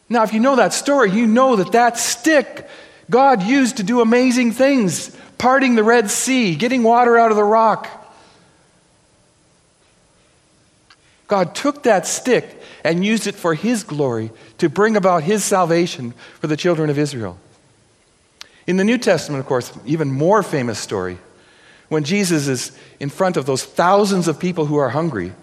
Now, 0.10 0.24
if 0.24 0.34
you 0.34 0.40
know 0.40 0.56
that 0.58 0.74
story, 0.74 1.12
you 1.12 1.26
know 1.28 1.56
that 1.56 1.72
that 1.72 1.98
stick 1.98 2.68
God 3.10 3.44
used 3.44 3.78
to 3.78 3.84
do 3.84 4.02
amazing 4.02 4.52
things, 4.52 5.16
parting 5.38 5.76
the 5.76 5.84
Red 5.84 6.10
Sea, 6.10 6.56
getting 6.56 6.84
water 6.84 7.18
out 7.18 7.32
of 7.32 7.38
the 7.38 7.44
rock. 7.44 7.90
God 11.28 11.56
took 11.56 11.84
that 11.84 12.06
stick 12.06 12.62
and 12.84 13.04
used 13.04 13.28
it 13.28 13.36
for 13.36 13.54
His 13.54 13.84
glory 13.84 14.32
to 14.60 14.70
bring 14.70 14.96
about 14.96 15.24
His 15.24 15.44
salvation 15.44 16.14
for 16.40 16.48
the 16.48 16.58
children 16.58 16.90
of 16.90 16.98
Israel. 16.98 17.38
In 18.68 18.78
the 18.78 18.84
New 18.84 18.98
Testament, 18.98 19.40
of 19.40 19.46
course, 19.46 19.74
even 19.86 20.12
more 20.12 20.44
famous 20.44 20.80
story, 20.80 21.18
when 21.90 22.04
Jesus 22.04 22.48
is 22.48 22.78
in 23.00 23.10
front 23.10 23.36
of 23.36 23.46
those 23.46 23.64
thousands 23.64 24.28
of 24.28 24.40
people 24.40 24.66
who 24.66 24.78
are 24.78 24.90
hungry, 24.90 25.34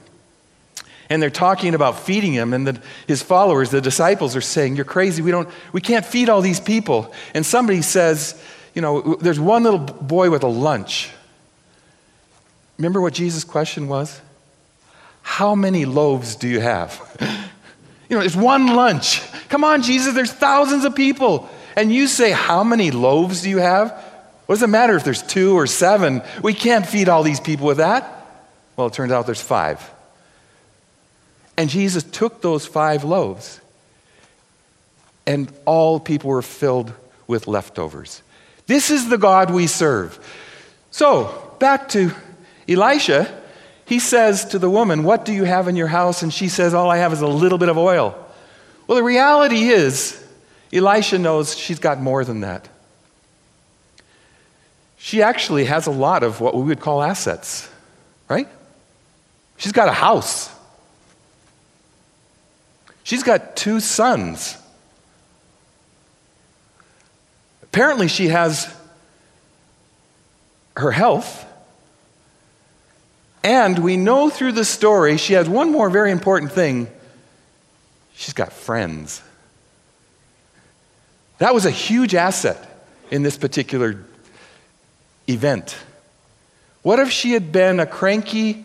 and 1.11 1.21
they're 1.21 1.29
talking 1.29 1.75
about 1.75 1.99
feeding 1.99 2.33
him 2.33 2.55
and 2.55 2.69
the, 2.69 2.81
his 3.09 3.21
followers 3.21 3.71
the 3.71 3.81
disciples 3.81 4.37
are 4.37 4.41
saying 4.41 4.77
you're 4.77 4.85
crazy. 4.85 5.21
We 5.21 5.33
don't 5.33 5.49
we 5.73 5.81
can't 5.81 6.07
feed 6.07 6.29
all 6.29 6.41
these 6.41 6.61
people. 6.61 7.13
And 7.35 7.45
somebody 7.45 7.83
says 7.83 8.41
you 8.75 8.81
know 8.81 9.17
there's 9.17 9.41
one 9.41 9.65
little 9.65 9.81
boy 9.81 10.31
with 10.31 10.45
a 10.45 10.49
lunch. 10.49 11.11
Remember 12.79 13.01
what 13.01 13.13
jesus 13.13 13.43
question 13.43 13.89
was? 13.89 14.21
How 15.23 15.55
many 15.55 15.85
loaves 15.85 16.37
do 16.37 16.49
you 16.49 16.61
have? 16.61 16.99
You 18.09 18.19
know 18.19 18.25
it's 18.25 18.35
one 18.35 18.75
lunch. 18.75 19.23
Come 19.49 19.63
on 19.63 19.83
jesus 19.83 20.15
there's 20.15 20.33
thousands 20.33 20.85
of 20.85 20.97
people. 20.97 21.49
And 21.77 21.93
you 21.93 22.09
say 22.09 22.33
how 22.33 22.65
many 22.65 22.91
loaves 22.91 23.43
do 23.43 23.51
you 23.51 23.59
have? 23.59 23.93
What 24.47 24.57
does 24.57 24.65
it 24.65 24.67
matter 24.67 24.97
if 24.97 25.05
there's 25.05 25.23
two 25.23 25.57
or 25.57 25.69
seven? 25.69 26.23
We 26.43 26.53
can't 26.53 26.85
feed 26.85 27.09
all 27.09 27.23
these 27.23 27.39
people 27.39 27.69
with 27.69 27.77
that. 27.77 28.27
Well 28.75 28.89
it 28.89 28.95
turns 28.95 29.13
out 29.13 29.27
there's 29.27 29.41
five 29.41 29.89
and 31.61 31.69
Jesus 31.69 32.05
took 32.05 32.41
those 32.41 32.65
five 32.65 33.05
loaves, 33.05 33.61
and 35.27 35.53
all 35.67 36.01
people 36.01 36.31
were 36.31 36.41
filled 36.41 36.91
with 37.27 37.47
leftovers. 37.47 38.23
This 38.67 38.89
is 38.89 39.11
the 39.11 39.19
God 39.19 39.51
we 39.51 39.67
serve. 39.67 40.19
So, 40.91 41.55
back 41.59 41.91
to 41.91 42.13
Elisha. 42.67 43.31
He 43.85 43.99
says 43.99 44.47
to 44.47 44.59
the 44.59 44.71
woman, 44.71 45.05
What 45.05 45.27
do 45.27 45.35
you 45.35 45.45
have 45.45 45.69
in 45.69 45.77
your 45.77 45.89
house? 45.89 46.23
And 46.23 46.33
she 46.33 46.49
says, 46.49 46.73
All 46.73 46.91
I 46.91 46.97
have 46.97 47.13
is 47.13 47.21
a 47.21 47.27
little 47.27 47.59
bit 47.59 47.69
of 47.69 47.77
oil. 47.77 48.17
Well, 48.87 48.97
the 48.97 49.05
reality 49.05 49.65
is, 49.65 50.27
Elisha 50.73 51.19
knows 51.19 51.55
she's 51.55 51.79
got 51.79 52.01
more 52.01 52.25
than 52.25 52.41
that. 52.41 52.71
She 54.97 55.21
actually 55.21 55.67
has 55.67 55.87
a 55.87 55.91
lot 55.91 56.23
of 56.23 56.41
what 56.41 56.55
we 56.55 56.63
would 56.63 56.81
call 56.81 57.03
assets, 57.03 57.69
right? 58.31 58.49
She's 59.59 59.73
got 59.73 59.91
a 59.91 59.93
house. 59.93 60.57
She's 63.11 63.25
got 63.25 63.57
two 63.57 63.81
sons. 63.81 64.57
Apparently, 67.61 68.07
she 68.07 68.29
has 68.29 68.73
her 70.77 70.93
health. 70.93 71.45
And 73.43 73.81
we 73.81 73.97
know 73.97 74.31
through 74.31 74.53
the 74.53 74.65
story 74.65 75.17
she 75.17 75.33
has 75.33 75.49
one 75.49 75.73
more 75.73 75.91
very 75.91 76.13
important 76.13 76.53
thing 76.53 76.87
she's 78.15 78.33
got 78.33 78.53
friends. 78.53 79.21
That 81.39 81.53
was 81.53 81.67
a 81.67 81.71
huge 81.73 82.15
asset 82.15 82.65
in 83.11 83.25
this 83.25 83.37
particular 83.37 84.05
event. 85.29 85.77
What 86.83 87.01
if 87.01 87.11
she 87.11 87.33
had 87.33 87.51
been 87.51 87.81
a 87.81 87.87
cranky 87.87 88.65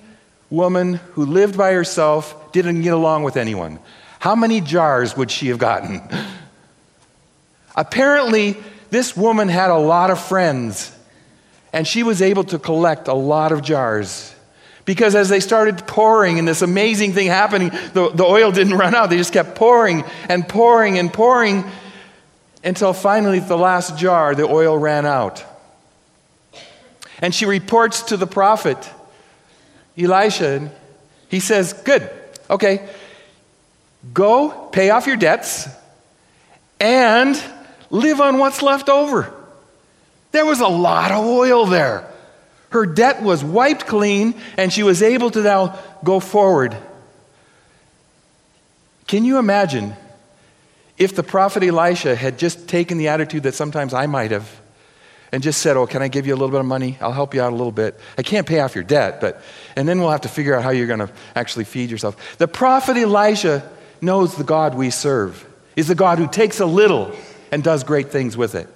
woman 0.51 0.99
who 1.13 1.25
lived 1.25 1.57
by 1.57 1.71
herself, 1.71 2.51
didn't 2.51 2.83
get 2.83 2.93
along 2.93 3.23
with 3.23 3.37
anyone? 3.37 3.79
How 4.25 4.34
many 4.34 4.60
jars 4.60 5.15
would 5.15 5.29
she 5.29 5.50
have 5.50 5.60
gotten? 5.60 6.01
Apparently, 7.75 8.58
this 8.89 9.15
woman 9.15 9.50
had 9.50 9.70
a 9.70 9.77
lot 9.77 10.10
of 10.10 10.20
friends, 10.20 10.91
and 11.72 11.88
she 11.88 12.01
was 12.01 12.24
able 12.24 12.44
to 12.46 12.58
collect 12.58 13.08
a 13.08 13.13
lot 13.13 13.51
of 13.51 13.62
jars. 13.62 14.34
Because 14.84 15.13
as 15.13 15.29
they 15.29 15.39
started 15.39 15.86
pouring 15.86 16.39
and 16.39 16.48
this 16.48 16.63
amazing 16.63 17.13
thing 17.13 17.27
happening, 17.27 17.70
the, 17.94 18.10
the 18.15 18.24
oil 18.24 18.51
didn't 18.51 18.74
run 18.74 18.96
out. 18.96 19.12
They 19.12 19.17
just 19.17 19.32
kept 19.32 19.53
pouring 19.53 20.03
and 20.27 20.50
pouring 20.50 20.98
and 20.98 21.13
pouring 21.13 21.63
until 22.63 22.94
finally, 22.94 23.38
at 23.38 23.48
the 23.48 23.60
last 23.60 23.96
jar, 23.96 24.34
the 24.34 24.48
oil 24.48 24.75
ran 24.75 25.05
out. 25.05 25.46
And 27.20 27.32
she 27.32 27.46
reports 27.46 28.01
to 28.01 28.17
the 28.17 28.25
prophet, 28.25 28.89
Elisha. 29.96 30.48
And 30.48 30.72
he 31.29 31.39
says, 31.39 31.74
Good, 31.74 32.10
okay, 32.50 32.89
Go 34.13 34.69
pay 34.71 34.89
off 34.89 35.07
your 35.07 35.17
debts 35.17 35.67
and 36.79 37.41
live 37.89 38.21
on 38.21 38.38
what's 38.38 38.62
left 38.62 38.89
over. 38.89 39.33
There 40.31 40.45
was 40.45 40.59
a 40.59 40.67
lot 40.67 41.12
of 41.12 41.25
oil 41.25 41.65
there. 41.65 42.09
Her 42.69 42.85
debt 42.85 43.24
was 43.24 43.43
wiped 43.43 43.88
clean, 43.88 44.35
and 44.57 44.71
she 44.71 44.83
was 44.83 45.01
able 45.01 45.31
to 45.31 45.41
now 45.41 45.79
go 46.03 46.19
forward. 46.19 46.75
Can 49.07 49.24
you 49.24 49.38
imagine 49.38 49.95
if 50.97 51.15
the 51.15 51.24
prophet 51.24 51.63
Elisha 51.63 52.15
had 52.15 52.38
just 52.38 52.67
taken 52.67 52.97
the 52.97 53.09
attitude 53.09 53.43
that 53.43 53.53
sometimes 53.53 53.93
I 53.93 54.07
might 54.07 54.31
have 54.31 54.50
and 55.31 55.43
just 55.43 55.62
said, 55.62 55.77
Oh, 55.77 55.85
can 55.85 56.01
I 56.01 56.07
give 56.07 56.27
you 56.27 56.33
a 56.33 56.38
little 56.38 56.51
bit 56.51 56.59
of 56.59 56.65
money? 56.65 56.97
I'll 57.01 57.12
help 57.12 57.33
you 57.33 57.41
out 57.41 57.51
a 57.53 57.55
little 57.55 57.71
bit. 57.71 58.00
I 58.17 58.24
can't 58.24 58.47
pay 58.47 58.59
off 58.59 58.75
your 58.75 58.83
debt, 58.83 59.21
but, 59.21 59.41
and 59.75 59.88
then 59.88 60.00
we'll 60.00 60.12
have 60.12 60.21
to 60.21 60.29
figure 60.29 60.55
out 60.55 60.63
how 60.63 60.71
you're 60.71 60.88
going 60.88 61.00
to 61.00 61.12
actually 61.35 61.65
feed 61.65 61.89
yourself. 61.91 62.38
The 62.38 62.47
prophet 62.47 62.97
Elisha 62.97 63.69
knows 64.05 64.35
the 64.35 64.43
God 64.43 64.75
we 64.75 64.89
serve. 64.89 65.45
He's 65.75 65.89
the 65.89 65.95
God 65.95 66.19
who 66.19 66.27
takes 66.27 66.59
a 66.59 66.65
little 66.65 67.13
and 67.51 67.63
does 67.63 67.83
great 67.83 68.12
things 68.12 68.38
with 68.38 68.55
it. 68.55 68.69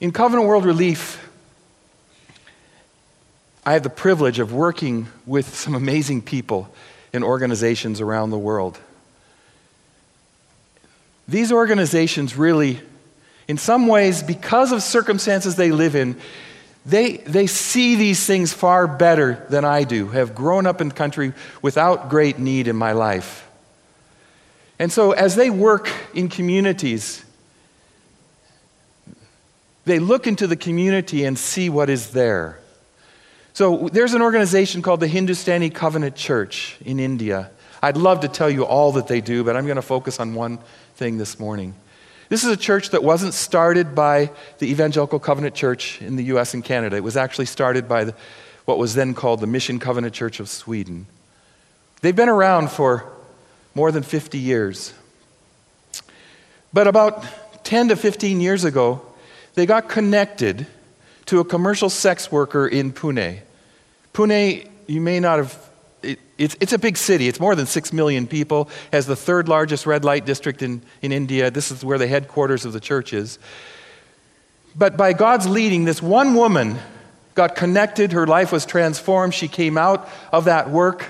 In 0.00 0.12
Covenant 0.12 0.46
World 0.46 0.64
Relief, 0.64 1.24
I 3.64 3.72
have 3.72 3.82
the 3.82 3.90
privilege 3.90 4.38
of 4.38 4.52
working 4.52 5.08
with 5.26 5.54
some 5.54 5.74
amazing 5.74 6.22
people 6.22 6.72
in 7.12 7.22
organizations 7.22 8.00
around 8.00 8.30
the 8.30 8.38
world. 8.38 8.78
These 11.26 11.52
organizations 11.52 12.36
really, 12.36 12.80
in 13.46 13.58
some 13.58 13.86
ways, 13.86 14.22
because 14.22 14.72
of 14.72 14.82
circumstances 14.82 15.56
they 15.56 15.70
live 15.70 15.94
in, 15.94 16.18
they, 16.88 17.18
they 17.18 17.46
see 17.46 17.96
these 17.96 18.24
things 18.24 18.54
far 18.54 18.86
better 18.86 19.46
than 19.50 19.62
I 19.64 19.84
do, 19.84 20.08
have 20.08 20.34
grown 20.34 20.66
up 20.66 20.80
in 20.80 20.88
the 20.88 20.94
country 20.94 21.34
without 21.60 22.08
great 22.08 22.38
need 22.38 22.66
in 22.66 22.76
my 22.76 22.92
life. 22.92 23.46
And 24.78 24.90
so, 24.90 25.12
as 25.12 25.36
they 25.36 25.50
work 25.50 25.90
in 26.14 26.30
communities, 26.30 27.22
they 29.84 29.98
look 29.98 30.26
into 30.26 30.46
the 30.46 30.56
community 30.56 31.24
and 31.24 31.38
see 31.38 31.68
what 31.68 31.90
is 31.90 32.12
there. 32.12 32.58
So, 33.52 33.90
there's 33.92 34.14
an 34.14 34.22
organization 34.22 34.80
called 34.80 35.00
the 35.00 35.08
Hindustani 35.08 35.68
Covenant 35.68 36.16
Church 36.16 36.78
in 36.86 37.00
India. 37.00 37.50
I'd 37.82 37.98
love 37.98 38.20
to 38.20 38.28
tell 38.28 38.48
you 38.48 38.64
all 38.64 38.92
that 38.92 39.08
they 39.08 39.20
do, 39.20 39.44
but 39.44 39.56
I'm 39.56 39.66
going 39.66 39.76
to 39.76 39.82
focus 39.82 40.20
on 40.20 40.34
one 40.34 40.58
thing 40.94 41.18
this 41.18 41.38
morning. 41.38 41.74
This 42.28 42.44
is 42.44 42.50
a 42.50 42.56
church 42.56 42.90
that 42.90 43.02
wasn't 43.02 43.32
started 43.32 43.94
by 43.94 44.30
the 44.58 44.70
Evangelical 44.70 45.18
Covenant 45.18 45.54
Church 45.54 46.02
in 46.02 46.16
the 46.16 46.24
US 46.24 46.52
and 46.52 46.62
Canada. 46.62 46.96
It 46.96 47.04
was 47.04 47.16
actually 47.16 47.46
started 47.46 47.88
by 47.88 48.04
the, 48.04 48.14
what 48.66 48.76
was 48.76 48.94
then 48.94 49.14
called 49.14 49.40
the 49.40 49.46
Mission 49.46 49.78
Covenant 49.78 50.12
Church 50.12 50.38
of 50.38 50.48
Sweden. 50.48 51.06
They've 52.02 52.14
been 52.14 52.28
around 52.28 52.70
for 52.70 53.04
more 53.74 53.90
than 53.90 54.02
50 54.02 54.38
years. 54.38 54.92
But 56.72 56.86
about 56.86 57.24
10 57.64 57.88
to 57.88 57.96
15 57.96 58.40
years 58.40 58.64
ago, 58.64 59.00
they 59.54 59.64
got 59.64 59.88
connected 59.88 60.66
to 61.26 61.40
a 61.40 61.44
commercial 61.44 61.90
sex 61.90 62.30
worker 62.30 62.66
in 62.66 62.92
Pune. 62.92 63.40
Pune, 64.12 64.68
you 64.86 65.00
may 65.00 65.20
not 65.20 65.38
have, 65.38 65.67
it, 66.02 66.18
it's, 66.36 66.56
it's 66.60 66.72
a 66.72 66.78
big 66.78 66.96
city. 66.96 67.28
It's 67.28 67.40
more 67.40 67.54
than 67.54 67.66
6 67.66 67.92
million 67.92 68.26
people, 68.26 68.68
has 68.92 69.06
the 69.06 69.16
third 69.16 69.48
largest 69.48 69.86
red 69.86 70.04
light 70.04 70.24
district 70.24 70.62
in, 70.62 70.82
in 71.02 71.12
India. 71.12 71.50
This 71.50 71.70
is 71.70 71.84
where 71.84 71.98
the 71.98 72.06
headquarters 72.06 72.64
of 72.64 72.72
the 72.72 72.80
church 72.80 73.12
is. 73.12 73.38
But 74.76 74.96
by 74.96 75.12
God's 75.12 75.48
leading, 75.48 75.84
this 75.84 76.00
one 76.00 76.34
woman 76.34 76.78
got 77.34 77.56
connected. 77.56 78.12
Her 78.12 78.26
life 78.26 78.52
was 78.52 78.64
transformed. 78.64 79.34
She 79.34 79.48
came 79.48 79.76
out 79.76 80.08
of 80.32 80.44
that 80.44 80.70
work. 80.70 81.06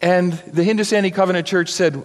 And 0.00 0.32
the 0.32 0.64
Hindustani 0.64 1.10
Covenant 1.10 1.46
Church 1.46 1.70
said, 1.70 2.02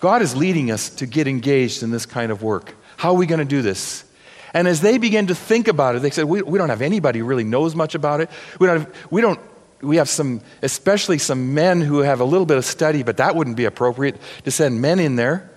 God 0.00 0.22
is 0.22 0.36
leading 0.36 0.70
us 0.70 0.90
to 0.96 1.06
get 1.06 1.26
engaged 1.26 1.82
in 1.82 1.90
this 1.90 2.06
kind 2.06 2.32
of 2.32 2.42
work. 2.42 2.74
How 2.96 3.10
are 3.10 3.16
we 3.16 3.26
going 3.26 3.40
to 3.40 3.44
do 3.44 3.62
this? 3.62 4.04
And 4.52 4.66
as 4.66 4.80
they 4.80 4.98
began 4.98 5.28
to 5.28 5.34
think 5.34 5.68
about 5.68 5.96
it, 5.96 6.02
they 6.02 6.10
said, 6.10 6.24
we, 6.24 6.42
we 6.42 6.58
don't 6.58 6.70
have 6.70 6.82
anybody 6.82 7.20
who 7.20 7.24
really 7.24 7.44
knows 7.44 7.74
much 7.74 7.94
about 7.94 8.20
it. 8.20 8.30
We 8.58 8.66
don't, 8.66 8.80
have, 8.80 8.94
we 9.10 9.20
don't, 9.20 9.38
we 9.82 9.96
have 9.96 10.08
some, 10.08 10.40
especially 10.62 11.18
some 11.18 11.54
men 11.54 11.80
who 11.80 12.00
have 12.00 12.20
a 12.20 12.24
little 12.24 12.46
bit 12.46 12.56
of 12.56 12.64
study, 12.64 13.02
but 13.02 13.16
that 13.16 13.34
wouldn't 13.34 13.56
be 13.56 13.64
appropriate 13.64 14.16
to 14.44 14.50
send 14.50 14.80
men 14.80 14.98
in 14.98 15.16
there. 15.16 15.50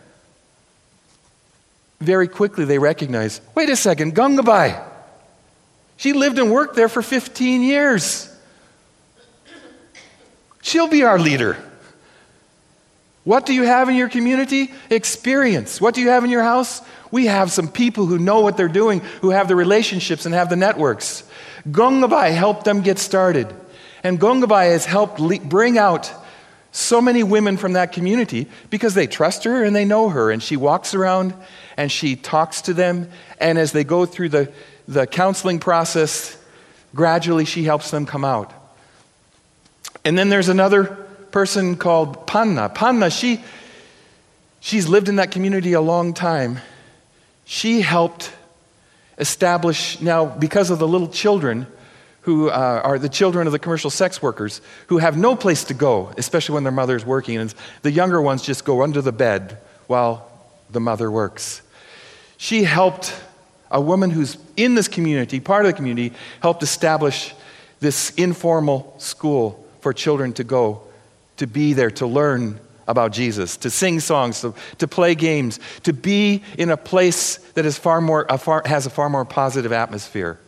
Very 1.99 2.27
quickly, 2.27 2.65
they 2.65 2.79
recognize 2.79 3.41
wait 3.55 3.69
a 3.69 3.75
second, 3.75 4.15
Gungabai. 4.15 4.81
She 5.97 6.13
lived 6.13 6.39
and 6.39 6.51
worked 6.51 6.75
there 6.75 6.89
for 6.89 7.01
15 7.01 7.61
years. 7.61 8.29
She'll 10.61 10.87
be 10.87 11.03
our 11.03 11.19
leader. 11.19 11.57
What 13.23 13.45
do 13.45 13.53
you 13.53 13.63
have 13.63 13.87
in 13.89 13.95
your 13.95 14.09
community? 14.09 14.73
Experience. 14.89 15.79
What 15.79 15.95
do 15.95 16.01
you 16.01 16.09
have 16.09 16.23
in 16.23 16.29
your 16.29 16.43
house? 16.43 16.81
We 17.11 17.27
have 17.27 17.51
some 17.51 17.69
people 17.69 18.05
who 18.05 18.17
know 18.17 18.41
what 18.41 18.57
they're 18.57 18.67
doing, 18.67 18.99
who 19.21 19.29
have 19.29 19.47
the 19.47 19.55
relationships 19.55 20.25
and 20.25 20.33
have 20.33 20.49
the 20.49 20.55
networks. 20.55 21.23
Gungabai 21.69 22.33
helped 22.33 22.65
them 22.65 22.81
get 22.81 22.99
started. 22.99 23.53
And 24.03 24.19
Gangabai 24.19 24.71
has 24.71 24.85
helped 24.85 25.19
le- 25.19 25.39
bring 25.39 25.77
out 25.77 26.11
so 26.71 26.99
many 26.99 27.23
women 27.23 27.55
from 27.55 27.73
that 27.73 27.91
community 27.91 28.49
because 28.69 28.95
they 28.95 29.07
trust 29.07 29.43
her 29.43 29.63
and 29.63 29.75
they 29.75 29.85
know 29.85 30.09
her. 30.09 30.31
And 30.31 30.41
she 30.41 30.57
walks 30.57 30.93
around 30.93 31.33
and 31.77 31.91
she 31.91 32.15
talks 32.15 32.61
to 32.63 32.73
them. 32.73 33.09
And 33.39 33.57
as 33.57 33.71
they 33.71 33.83
go 33.83 34.05
through 34.05 34.29
the, 34.29 34.51
the 34.87 35.07
counseling 35.07 35.59
process, 35.59 36.37
gradually 36.93 37.45
she 37.45 37.63
helps 37.63 37.91
them 37.91 38.05
come 38.05 38.25
out. 38.25 38.51
And 40.03 40.17
then 40.17 40.29
there's 40.29 40.49
another 40.49 40.85
person 41.31 41.77
called 41.77 42.27
Panna. 42.27 42.69
Panna, 42.69 43.09
she, 43.09 43.41
she's 44.59 44.87
lived 44.87 45.09
in 45.09 45.15
that 45.17 45.31
community 45.31 45.73
a 45.73 45.81
long 45.81 46.13
time. 46.13 46.59
She 47.45 47.81
helped 47.81 48.31
establish, 49.17 50.01
now, 50.01 50.25
because 50.25 50.71
of 50.71 50.79
the 50.79 50.87
little 50.87 51.07
children 51.07 51.67
who 52.23 52.49
uh, 52.49 52.81
are 52.83 52.97
the 52.97 53.09
children 53.09 53.47
of 53.47 53.53
the 53.53 53.59
commercial 53.59 53.89
sex 53.89 54.21
workers 54.21 54.61
who 54.87 54.97
have 54.97 55.17
no 55.17 55.35
place 55.35 55.65
to 55.65 55.73
go, 55.73 56.11
especially 56.17 56.53
when 56.55 56.63
their 56.63 56.71
mother's 56.71 57.05
working. 57.05 57.37
And 57.37 57.53
the 57.81 57.91
younger 57.91 58.21
ones 58.21 58.41
just 58.41 58.65
go 58.65 58.81
under 58.81 59.01
the 59.01 59.11
bed 59.11 59.57
while 59.87 60.31
the 60.71 60.79
mother 60.79 61.11
works. 61.11 61.61
She 62.37 62.63
helped 62.63 63.13
a 63.69 63.81
woman 63.81 64.09
who's 64.09 64.37
in 64.55 64.75
this 64.75 64.87
community, 64.87 65.39
part 65.39 65.65
of 65.65 65.71
the 65.71 65.75
community, 65.75 66.15
helped 66.41 66.63
establish 66.63 67.33
this 67.79 68.11
informal 68.11 68.95
school 68.99 69.65
for 69.81 69.93
children 69.93 70.31
to 70.33 70.43
go, 70.43 70.81
to 71.37 71.47
be 71.47 71.73
there, 71.73 71.91
to 71.91 72.07
learn 72.07 72.59
about 72.87 73.11
Jesus, 73.11 73.57
to 73.57 73.69
sing 73.69 73.99
songs, 73.99 74.41
to, 74.41 74.53
to 74.77 74.87
play 74.87 75.15
games, 75.15 75.59
to 75.83 75.93
be 75.93 76.43
in 76.57 76.69
a 76.69 76.77
place 76.77 77.37
that 77.53 77.65
is 77.65 77.77
far 77.77 77.99
more, 77.99 78.25
a 78.29 78.37
far, 78.37 78.61
has 78.65 78.85
a 78.85 78.89
far 78.89 79.09
more 79.09 79.25
positive 79.25 79.71
atmosphere. 79.71 80.39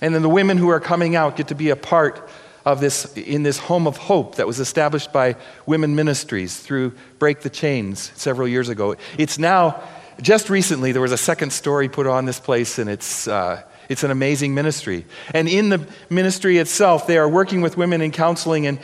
And 0.00 0.14
then 0.14 0.22
the 0.22 0.28
women 0.28 0.56
who 0.56 0.68
are 0.68 0.80
coming 0.80 1.16
out 1.16 1.36
get 1.36 1.48
to 1.48 1.54
be 1.54 1.70
a 1.70 1.76
part 1.76 2.28
of 2.64 2.80
this 2.80 3.12
in 3.16 3.42
this 3.42 3.58
home 3.58 3.86
of 3.86 3.96
hope 3.96 4.36
that 4.36 4.46
was 4.46 4.60
established 4.60 5.12
by 5.12 5.36
women 5.66 5.94
ministries 5.94 6.58
through 6.58 6.92
Break 7.18 7.40
the 7.40 7.50
Chains 7.50 8.12
several 8.14 8.46
years 8.46 8.68
ago. 8.68 8.96
It's 9.18 9.38
now, 9.38 9.82
just 10.20 10.50
recently, 10.50 10.92
there 10.92 11.02
was 11.02 11.12
a 11.12 11.18
second 11.18 11.52
story 11.52 11.88
put 11.88 12.06
on 12.06 12.24
this 12.24 12.40
place, 12.40 12.78
and 12.78 12.88
it's. 12.88 13.28
Uh, 13.28 13.62
it's 13.90 14.04
an 14.04 14.12
amazing 14.12 14.54
ministry. 14.54 15.04
And 15.34 15.48
in 15.48 15.68
the 15.68 15.84
ministry 16.08 16.58
itself, 16.58 17.08
they 17.08 17.18
are 17.18 17.28
working 17.28 17.60
with 17.60 17.76
women 17.76 18.00
in 18.00 18.12
counseling. 18.12 18.68
And 18.68 18.78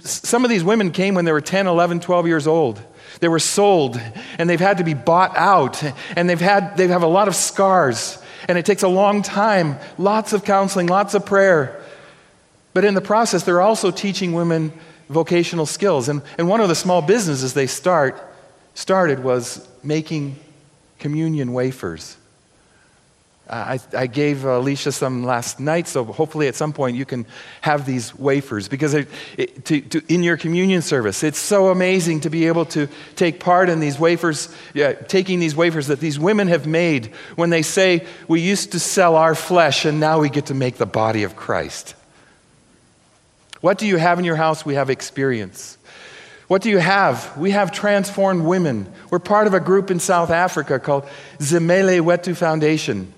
some 0.00 0.42
of 0.42 0.50
these 0.50 0.64
women 0.64 0.90
came 0.90 1.14
when 1.14 1.24
they 1.24 1.30
were 1.30 1.40
10, 1.40 1.68
11, 1.68 2.00
12 2.00 2.26
years 2.26 2.48
old. 2.48 2.82
They 3.20 3.28
were 3.28 3.38
sold 3.38 3.96
and 4.36 4.50
they've 4.50 4.58
had 4.58 4.78
to 4.78 4.84
be 4.84 4.94
bought 4.94 5.36
out. 5.36 5.80
And 6.16 6.28
they've 6.28 6.40
had, 6.40 6.76
they 6.76 6.88
have 6.88 7.04
a 7.04 7.06
lot 7.06 7.28
of 7.28 7.36
scars. 7.36 8.18
And 8.46 8.56
it 8.56 8.64
takes 8.64 8.82
a 8.82 8.88
long 8.88 9.22
time, 9.22 9.78
lots 9.96 10.32
of 10.32 10.44
counseling, 10.44 10.86
lots 10.86 11.14
of 11.14 11.26
prayer. 11.26 11.82
But 12.74 12.84
in 12.84 12.94
the 12.94 13.00
process, 13.00 13.42
they're 13.42 13.60
also 13.60 13.90
teaching 13.90 14.32
women 14.32 14.72
vocational 15.08 15.66
skills. 15.66 16.08
And, 16.08 16.22
and 16.36 16.48
one 16.48 16.60
of 16.60 16.68
the 16.68 16.74
small 16.74 17.02
businesses 17.02 17.54
they 17.54 17.66
start, 17.66 18.22
started 18.74 19.24
was 19.24 19.66
making 19.82 20.36
communion 20.98 21.52
wafers. 21.52 22.16
I, 23.50 23.80
I, 23.96 24.06
gave 24.06 24.44
Alicia 24.44 24.92
some 24.92 25.24
last 25.24 25.58
night, 25.58 25.88
so 25.88 26.04
hopefully 26.04 26.48
at 26.48 26.54
some 26.54 26.72
point 26.72 26.96
you 26.96 27.06
can 27.06 27.24
have 27.62 27.86
these 27.86 28.14
wafers 28.14 28.68
because 28.68 28.92
it, 28.92 29.08
it, 29.38 29.64
to, 29.64 29.80
to, 29.80 30.02
in 30.12 30.22
your 30.22 30.36
communion 30.36 30.82
service, 30.82 31.22
it's 31.22 31.38
so 31.38 31.68
amazing 31.68 32.20
to 32.20 32.30
be 32.30 32.46
able 32.46 32.66
to 32.66 32.88
take 33.16 33.40
part 33.40 33.70
in 33.70 33.80
these 33.80 33.98
wafers, 33.98 34.54
yeah, 34.74 34.92
taking 34.92 35.40
these 35.40 35.56
wafers 35.56 35.86
that 35.86 35.98
these 35.98 36.18
women 36.18 36.48
have 36.48 36.66
made 36.66 37.06
when 37.36 37.48
they 37.48 37.62
say, 37.62 38.06
We 38.28 38.40
used 38.40 38.72
to 38.72 38.80
sell 38.80 39.16
our 39.16 39.34
flesh 39.34 39.86
and 39.86 39.98
now 39.98 40.20
we 40.20 40.28
get 40.28 40.46
to 40.46 40.54
make 40.54 40.76
the 40.76 40.86
body 40.86 41.22
of 41.22 41.34
Christ. 41.34 41.94
What 43.60 43.78
do 43.78 43.86
you 43.86 43.96
have 43.96 44.18
in 44.18 44.24
your 44.24 44.36
house? 44.36 44.64
We 44.64 44.74
have 44.74 44.90
experience. 44.90 45.78
What 46.48 46.62
do 46.62 46.70
you 46.70 46.78
have? 46.78 47.36
We 47.36 47.50
have 47.52 47.72
transformed 47.72 48.44
women. 48.44 48.92
We're 49.10 49.18
part 49.18 49.46
of 49.46 49.54
a 49.54 49.60
group 49.60 49.90
in 49.90 50.00
South 50.00 50.30
Africa 50.30 50.78
called 50.78 51.06
Zimele 51.38 52.00
Wetu 52.00 52.36
Foundation. 52.36 53.12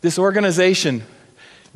This 0.00 0.18
organization 0.18 1.02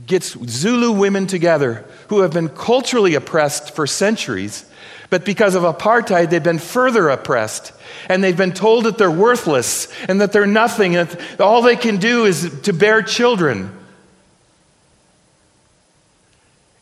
gets 0.06 0.36
Zulu 0.48 0.92
women 0.92 1.26
together 1.26 1.84
who 2.08 2.20
have 2.20 2.32
been 2.32 2.48
culturally 2.48 3.14
oppressed 3.14 3.74
for 3.74 3.86
centuries, 3.86 4.64
but 5.10 5.24
because 5.24 5.54
of 5.54 5.62
apartheid, 5.62 6.30
they've 6.30 6.42
been 6.42 6.58
further 6.58 7.08
oppressed. 7.08 7.72
And 8.08 8.22
they've 8.22 8.36
been 8.36 8.52
told 8.52 8.84
that 8.84 8.98
they're 8.98 9.10
worthless 9.10 9.88
and 10.08 10.20
that 10.20 10.32
they're 10.32 10.46
nothing, 10.46 10.96
and 10.96 11.16
all 11.38 11.62
they 11.62 11.76
can 11.76 11.98
do 11.98 12.24
is 12.24 12.60
to 12.62 12.72
bear 12.72 13.02
children. 13.02 13.70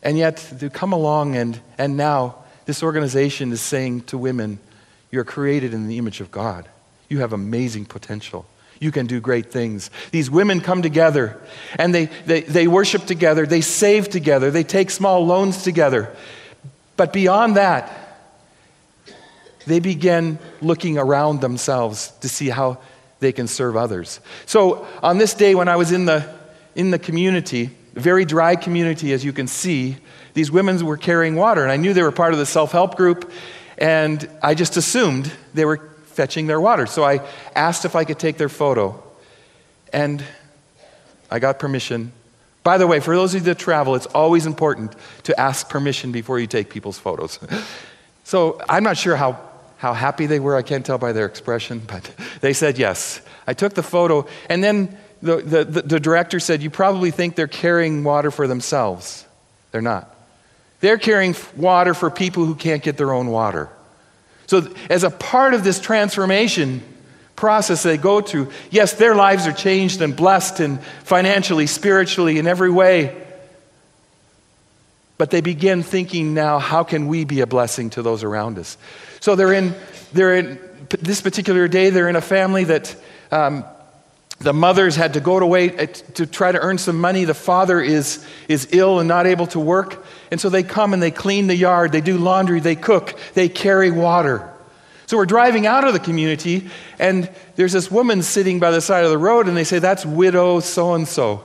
And 0.02 0.18
yet, 0.18 0.38
to 0.58 0.70
come 0.70 0.92
along, 0.92 1.36
and, 1.36 1.60
and 1.78 1.96
now 1.96 2.36
this 2.64 2.82
organization 2.82 3.52
is 3.52 3.60
saying 3.60 4.02
to 4.04 4.18
women, 4.18 4.58
You're 5.10 5.24
created 5.24 5.74
in 5.74 5.86
the 5.86 5.98
image 5.98 6.20
of 6.20 6.30
God. 6.30 6.68
You 7.08 7.18
have 7.18 7.32
amazing 7.32 7.84
potential 7.84 8.46
you 8.82 8.90
can 8.90 9.06
do 9.06 9.20
great 9.20 9.52
things. 9.52 9.90
These 10.10 10.28
women 10.28 10.60
come 10.60 10.82
together 10.82 11.40
and 11.78 11.94
they, 11.94 12.06
they, 12.26 12.40
they 12.40 12.66
worship 12.66 13.06
together, 13.06 13.46
they 13.46 13.60
save 13.60 14.08
together, 14.08 14.50
they 14.50 14.64
take 14.64 14.90
small 14.90 15.24
loans 15.24 15.62
together. 15.62 16.14
But 16.96 17.12
beyond 17.12 17.56
that, 17.56 17.90
they 19.66 19.78
begin 19.78 20.40
looking 20.60 20.98
around 20.98 21.40
themselves 21.40 22.12
to 22.22 22.28
see 22.28 22.48
how 22.48 22.78
they 23.20 23.30
can 23.30 23.46
serve 23.46 23.76
others. 23.76 24.18
So 24.46 24.84
on 25.00 25.18
this 25.18 25.32
day 25.34 25.54
when 25.54 25.68
I 25.68 25.76
was 25.76 25.92
in 25.92 26.06
the, 26.06 26.28
in 26.74 26.90
the 26.90 26.98
community, 26.98 27.70
very 27.94 28.24
dry 28.24 28.56
community 28.56 29.12
as 29.12 29.24
you 29.24 29.32
can 29.32 29.46
see, 29.46 29.96
these 30.34 30.50
women 30.50 30.84
were 30.84 30.96
carrying 30.96 31.36
water, 31.36 31.62
and 31.62 31.70
I 31.70 31.76
knew 31.76 31.92
they 31.92 32.02
were 32.02 32.10
part 32.10 32.32
of 32.32 32.40
the 32.40 32.46
self 32.46 32.72
help 32.72 32.96
group, 32.96 33.30
and 33.78 34.28
I 34.42 34.54
just 34.54 34.76
assumed 34.76 35.30
they 35.54 35.64
were 35.64 35.91
fetching 36.12 36.46
their 36.46 36.60
water. 36.60 36.86
So 36.86 37.04
I 37.04 37.20
asked 37.54 37.84
if 37.84 37.96
I 37.96 38.04
could 38.04 38.18
take 38.18 38.38
their 38.38 38.48
photo, 38.48 39.02
and 39.92 40.24
I 41.30 41.38
got 41.38 41.58
permission. 41.58 42.12
By 42.62 42.78
the 42.78 42.86
way, 42.86 43.00
for 43.00 43.14
those 43.16 43.34
of 43.34 43.42
you 43.42 43.46
that 43.46 43.58
travel, 43.58 43.94
it's 43.94 44.06
always 44.06 44.46
important 44.46 44.94
to 45.24 45.38
ask 45.38 45.68
permission 45.68 46.12
before 46.12 46.38
you 46.38 46.46
take 46.46 46.70
people's 46.70 46.98
photos. 46.98 47.38
so 48.24 48.60
I'm 48.68 48.84
not 48.84 48.96
sure 48.96 49.16
how, 49.16 49.40
how 49.78 49.94
happy 49.94 50.26
they 50.26 50.38
were. 50.38 50.56
I 50.56 50.62
can't 50.62 50.86
tell 50.86 50.98
by 50.98 51.12
their 51.12 51.26
expression, 51.26 51.82
but 51.86 52.10
they 52.40 52.52
said 52.52 52.78
yes. 52.78 53.20
I 53.46 53.54
took 53.54 53.74
the 53.74 53.82
photo, 53.82 54.26
and 54.48 54.62
then 54.62 54.96
the, 55.22 55.36
the, 55.36 55.64
the, 55.64 55.82
the 55.82 56.00
director 56.00 56.38
said, 56.38 56.62
You 56.62 56.70
probably 56.70 57.10
think 57.10 57.34
they're 57.34 57.46
carrying 57.46 58.04
water 58.04 58.30
for 58.30 58.46
themselves. 58.46 59.26
They're 59.70 59.80
not. 59.80 60.14
They're 60.80 60.98
carrying 60.98 61.34
water 61.56 61.94
for 61.94 62.10
people 62.10 62.44
who 62.44 62.54
can't 62.54 62.82
get 62.82 62.96
their 62.96 63.12
own 63.12 63.28
water. 63.28 63.70
So, 64.52 64.68
as 64.90 65.02
a 65.02 65.08
part 65.08 65.54
of 65.54 65.64
this 65.64 65.80
transformation 65.80 66.82
process 67.36 67.82
they 67.84 67.96
go 67.96 68.20
through, 68.20 68.52
yes, 68.70 68.92
their 68.92 69.14
lives 69.14 69.46
are 69.46 69.52
changed 69.54 70.02
and 70.02 70.14
blessed 70.14 70.60
and 70.60 70.78
financially, 71.04 71.66
spiritually, 71.66 72.38
in 72.38 72.46
every 72.46 72.70
way. 72.70 73.18
But 75.16 75.30
they 75.30 75.40
begin 75.40 75.82
thinking 75.82 76.34
now, 76.34 76.58
how 76.58 76.84
can 76.84 77.06
we 77.06 77.24
be 77.24 77.40
a 77.40 77.46
blessing 77.46 77.88
to 77.90 78.02
those 78.02 78.22
around 78.24 78.58
us? 78.58 78.76
So 79.20 79.36
they're 79.36 79.54
in, 79.54 79.74
they're 80.12 80.34
in 80.34 80.58
this 81.00 81.22
particular 81.22 81.66
day, 81.66 81.88
they're 81.88 82.10
in 82.10 82.16
a 82.16 82.20
family 82.20 82.64
that 82.64 82.94
um, 83.30 83.64
the 84.38 84.52
mothers 84.52 84.96
had 84.96 85.14
to 85.14 85.20
go 85.20 85.40
to 85.40 85.46
wait 85.46 85.80
uh, 85.80 85.86
to 85.86 86.26
try 86.26 86.52
to 86.52 86.60
earn 86.60 86.76
some 86.76 87.00
money. 87.00 87.24
The 87.24 87.32
father 87.32 87.80
is, 87.80 88.22
is 88.48 88.68
ill 88.70 88.98
and 88.98 89.08
not 89.08 89.26
able 89.26 89.46
to 89.46 89.58
work. 89.58 90.04
And 90.32 90.40
so 90.40 90.48
they 90.48 90.62
come 90.62 90.94
and 90.94 91.02
they 91.02 91.10
clean 91.10 91.46
the 91.46 91.54
yard, 91.54 91.92
they 91.92 92.00
do 92.00 92.16
laundry, 92.16 92.58
they 92.58 92.74
cook, 92.74 93.20
they 93.34 93.50
carry 93.50 93.90
water. 93.90 94.50
So 95.04 95.18
we're 95.18 95.26
driving 95.26 95.66
out 95.66 95.86
of 95.86 95.92
the 95.92 96.00
community, 96.00 96.70
and 96.98 97.28
there's 97.56 97.72
this 97.72 97.90
woman 97.90 98.22
sitting 98.22 98.58
by 98.58 98.70
the 98.70 98.80
side 98.80 99.04
of 99.04 99.10
the 99.10 99.18
road, 99.18 99.46
and 99.46 99.54
they 99.54 99.64
say, 99.64 99.78
That's 99.78 100.06
widow 100.06 100.60
so 100.60 100.94
and 100.94 101.06
so. 101.06 101.44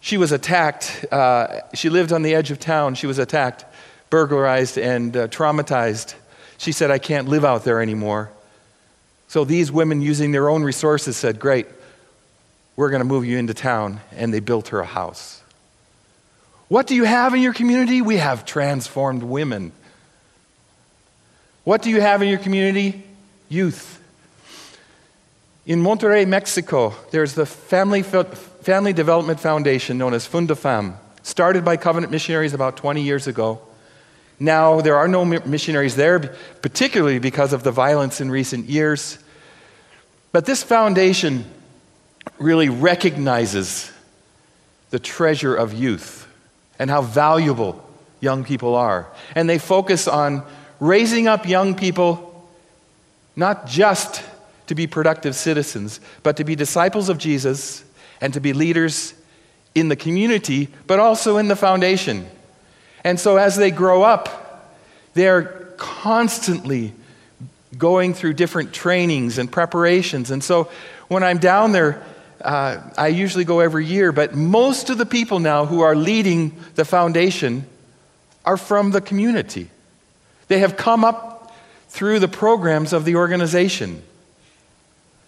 She 0.00 0.18
was 0.18 0.30
attacked. 0.30 1.04
Uh, 1.10 1.62
she 1.74 1.88
lived 1.88 2.12
on 2.12 2.22
the 2.22 2.36
edge 2.36 2.52
of 2.52 2.60
town. 2.60 2.94
She 2.94 3.08
was 3.08 3.18
attacked, 3.18 3.64
burglarized, 4.08 4.78
and 4.78 5.16
uh, 5.16 5.26
traumatized. 5.26 6.14
She 6.58 6.70
said, 6.70 6.92
I 6.92 6.98
can't 6.98 7.26
live 7.26 7.44
out 7.44 7.64
there 7.64 7.82
anymore. 7.82 8.30
So 9.26 9.44
these 9.44 9.72
women, 9.72 10.00
using 10.00 10.30
their 10.30 10.48
own 10.48 10.62
resources, 10.62 11.16
said, 11.16 11.40
Great, 11.40 11.66
we're 12.76 12.90
going 12.90 13.02
to 13.02 13.04
move 13.04 13.24
you 13.24 13.36
into 13.36 13.52
town. 13.52 13.98
And 14.12 14.32
they 14.32 14.38
built 14.38 14.68
her 14.68 14.78
a 14.78 14.86
house. 14.86 15.42
What 16.68 16.86
do 16.86 16.94
you 16.94 17.04
have 17.04 17.34
in 17.34 17.40
your 17.40 17.52
community? 17.52 18.00
We 18.00 18.16
have 18.16 18.46
transformed 18.46 19.22
women. 19.22 19.72
What 21.64 21.82
do 21.82 21.90
you 21.90 22.00
have 22.00 22.22
in 22.22 22.28
your 22.28 22.38
community? 22.38 23.02
Youth. 23.48 24.00
In 25.66 25.82
Monterrey, 25.82 26.26
Mexico, 26.26 26.94
there's 27.10 27.34
the 27.34 27.46
Family, 27.46 28.02
Family 28.02 28.92
Development 28.92 29.38
Foundation 29.38 29.98
known 29.98 30.14
as 30.14 30.26
Fundafam, 30.26 30.96
started 31.22 31.64
by 31.64 31.76
Covenant 31.76 32.10
missionaries 32.10 32.54
about 32.54 32.76
20 32.76 33.02
years 33.02 33.26
ago. 33.26 33.60
Now, 34.40 34.80
there 34.80 34.96
are 34.96 35.08
no 35.08 35.24
missionaries 35.24 35.96
there, 35.96 36.34
particularly 36.60 37.18
because 37.18 37.52
of 37.52 37.62
the 37.62 37.70
violence 37.70 38.20
in 38.20 38.30
recent 38.30 38.68
years. 38.68 39.18
But 40.32 40.44
this 40.44 40.62
foundation 40.62 41.44
really 42.38 42.68
recognizes 42.68 43.90
the 44.90 44.98
treasure 44.98 45.54
of 45.54 45.72
youth 45.72 46.23
and 46.78 46.90
how 46.90 47.02
valuable 47.02 47.82
young 48.20 48.44
people 48.44 48.74
are. 48.74 49.06
And 49.34 49.48
they 49.48 49.58
focus 49.58 50.08
on 50.08 50.44
raising 50.80 51.28
up 51.28 51.46
young 51.46 51.74
people 51.74 52.30
not 53.36 53.66
just 53.66 54.22
to 54.66 54.74
be 54.74 54.86
productive 54.86 55.34
citizens, 55.34 56.00
but 56.22 56.36
to 56.36 56.44
be 56.44 56.54
disciples 56.54 57.08
of 57.08 57.18
Jesus 57.18 57.84
and 58.20 58.32
to 58.32 58.40
be 58.40 58.52
leaders 58.52 59.14
in 59.74 59.88
the 59.88 59.96
community, 59.96 60.68
but 60.86 60.98
also 60.98 61.36
in 61.36 61.48
the 61.48 61.56
foundation. 61.56 62.26
And 63.02 63.18
so 63.20 63.36
as 63.36 63.56
they 63.56 63.70
grow 63.70 64.02
up, 64.02 64.74
they're 65.14 65.74
constantly 65.76 66.92
going 67.76 68.14
through 68.14 68.34
different 68.34 68.72
trainings 68.72 69.36
and 69.36 69.50
preparations. 69.50 70.30
And 70.30 70.42
so 70.42 70.70
when 71.08 71.22
I'm 71.22 71.38
down 71.38 71.72
there, 71.72 72.02
uh, 72.44 72.80
I 72.96 73.08
usually 73.08 73.44
go 73.44 73.60
every 73.60 73.86
year, 73.86 74.12
but 74.12 74.34
most 74.34 74.90
of 74.90 74.98
the 74.98 75.06
people 75.06 75.38
now 75.40 75.66
who 75.66 75.80
are 75.80 75.96
leading 75.96 76.54
the 76.74 76.84
foundation 76.84 77.66
are 78.44 78.56
from 78.56 78.90
the 78.90 79.00
community. 79.00 79.70
They 80.48 80.58
have 80.58 80.76
come 80.76 81.04
up 81.04 81.52
through 81.88 82.18
the 82.18 82.28
programs 82.28 82.92
of 82.92 83.04
the 83.04 83.16
organization. 83.16 84.02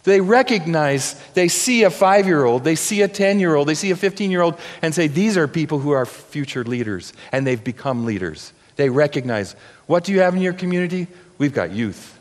They 0.05 0.21
recognize, 0.21 1.15
they 1.35 1.49
see 1.49 1.83
a 1.83 1.91
five 1.91 2.27
year 2.27 2.45
old, 2.45 2.65
they 2.65 2.77
see 2.77 3.03
a 3.03 3.09
10 3.09 3.41
year 3.41 3.55
old, 3.55 3.67
they 3.67 3.75
see 3.75 3.91
a 3.91 3.97
15 3.97 4.31
year 4.31 4.43
old, 4.43 4.59
and 4.83 4.95
say, 4.95 5.09
These 5.09 5.37
are 5.37 5.49
people 5.49 5.79
who 5.79 5.91
are 5.93 6.07
future 6.07 6.65
leaders, 6.65 7.13
and 7.33 7.47
they've 7.47 7.63
become 7.63 8.05
leaders. 8.05 8.53
They 8.77 8.91
recognize, 8.91 9.57
What 9.87 10.05
do 10.05 10.13
you 10.13 10.21
have 10.21 10.37
in 10.37 10.43
your 10.43 10.53
community? 10.53 11.09
We've 11.39 11.55
got 11.55 11.73
youth. 11.73 12.17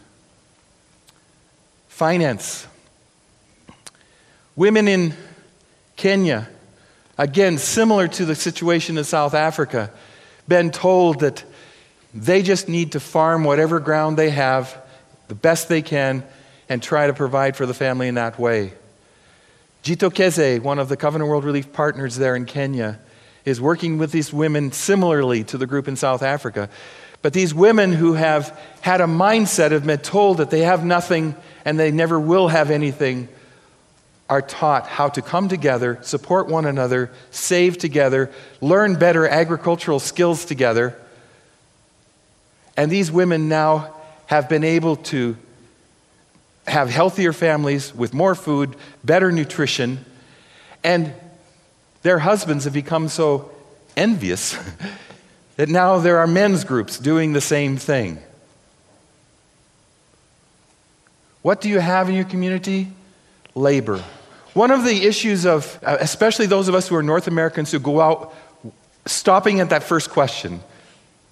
Finance. 1.90 2.68
Women 4.56 4.88
in 4.88 5.14
Kenya, 5.98 6.48
again, 7.18 7.58
similar 7.58 8.08
to 8.08 8.26
the 8.26 8.36
situation 8.36 8.98
in 8.98 9.04
South 9.04 9.34
Africa, 9.34 9.92
been 10.48 10.72
told 10.72 11.20
that 11.20 11.44
they 12.14 12.42
just 12.42 12.70
need 12.70 12.94
to 12.94 13.02
farm 13.02 13.44
whatever 13.44 13.82
ground 13.82 14.18
they 14.18 14.30
have 14.30 14.82
the 15.28 15.36
best 15.36 15.68
they 15.68 15.82
can 15.82 16.24
and 16.70 16.82
try 16.82 17.08
to 17.08 17.14
provide 17.14 17.58
for 17.58 17.66
the 17.66 17.74
family 17.74 18.08
in 18.08 18.16
that 18.16 18.40
way. 18.40 18.74
Jitokeze, 19.84 20.62
one 20.62 20.80
of 20.80 20.88
the 20.88 20.98
Covenant 20.98 21.30
World 21.30 21.44
Relief 21.44 21.74
partners 21.74 22.16
there 22.16 22.36
in 22.36 22.46
Kenya, 22.46 23.00
is 23.44 23.60
working 23.60 23.98
with 23.98 24.12
these 24.12 24.32
women 24.32 24.72
similarly 24.72 25.44
to 25.44 25.58
the 25.58 25.68
group 25.68 25.88
in 25.88 25.96
South 25.96 26.24
Africa. 26.24 26.70
But 27.22 27.34
these 27.34 27.54
women 27.54 27.92
who 27.92 28.14
have 28.14 28.58
had 28.82 29.02
a 29.02 29.06
mindset 29.06 29.72
of 29.72 29.86
been 29.86 30.00
told 30.00 30.38
that 30.38 30.50
they 30.50 30.62
have 30.62 30.86
nothing 30.86 31.36
and 31.66 31.78
they 31.78 31.92
never 31.92 32.20
will 32.20 32.48
have 32.48 32.72
anything 32.72 33.28
are 34.30 34.42
taught 34.42 34.88
how 34.88 35.10
to 35.10 35.22
come 35.22 35.48
together, 35.48 36.00
support 36.02 36.48
one 36.48 36.66
another, 36.66 37.12
save 37.30 37.78
together, 37.78 38.32
learn 38.60 38.96
better 38.96 39.28
agricultural 39.28 40.00
skills 40.00 40.46
together. 40.46 40.96
And 42.76 42.92
these 42.92 43.12
women 43.12 43.48
now 43.48 43.94
have 44.26 44.50
been 44.50 44.64
able 44.64 44.96
to 44.96 45.38
have 46.68 46.90
healthier 46.90 47.32
families 47.32 47.94
with 47.94 48.14
more 48.14 48.34
food, 48.34 48.76
better 49.04 49.32
nutrition, 49.32 50.04
and 50.84 51.14
their 52.02 52.20
husbands 52.20 52.64
have 52.64 52.74
become 52.74 53.08
so 53.08 53.52
envious 53.96 54.58
that 55.58 55.70
now 55.70 56.00
there 56.00 56.18
are 56.18 56.28
men's 56.28 56.64
groups 56.64 56.98
doing 56.98 57.34
the 57.34 57.42
same 57.42 57.78
thing. 57.78 58.20
What 61.44 61.62
do 61.62 61.70
you 61.70 61.80
have 61.80 62.10
in 62.10 62.16
your 62.16 62.26
community? 62.26 62.88
Labor. 63.54 64.04
One 64.56 64.72
of 64.72 64.86
the 64.86 65.06
issues 65.06 65.46
of, 65.46 65.78
uh, 65.84 65.98
especially 66.00 66.46
those 66.46 66.70
of 66.70 66.76
us 66.76 66.88
who 66.88 66.96
are 66.96 67.04
North 67.04 67.28
Americans 67.28 67.74
who 67.74 67.80
go 67.80 68.00
out 68.00 68.34
stopping 69.06 69.60
at 69.60 69.70
that 69.72 69.84
first 69.84 70.10
question, 70.10 70.62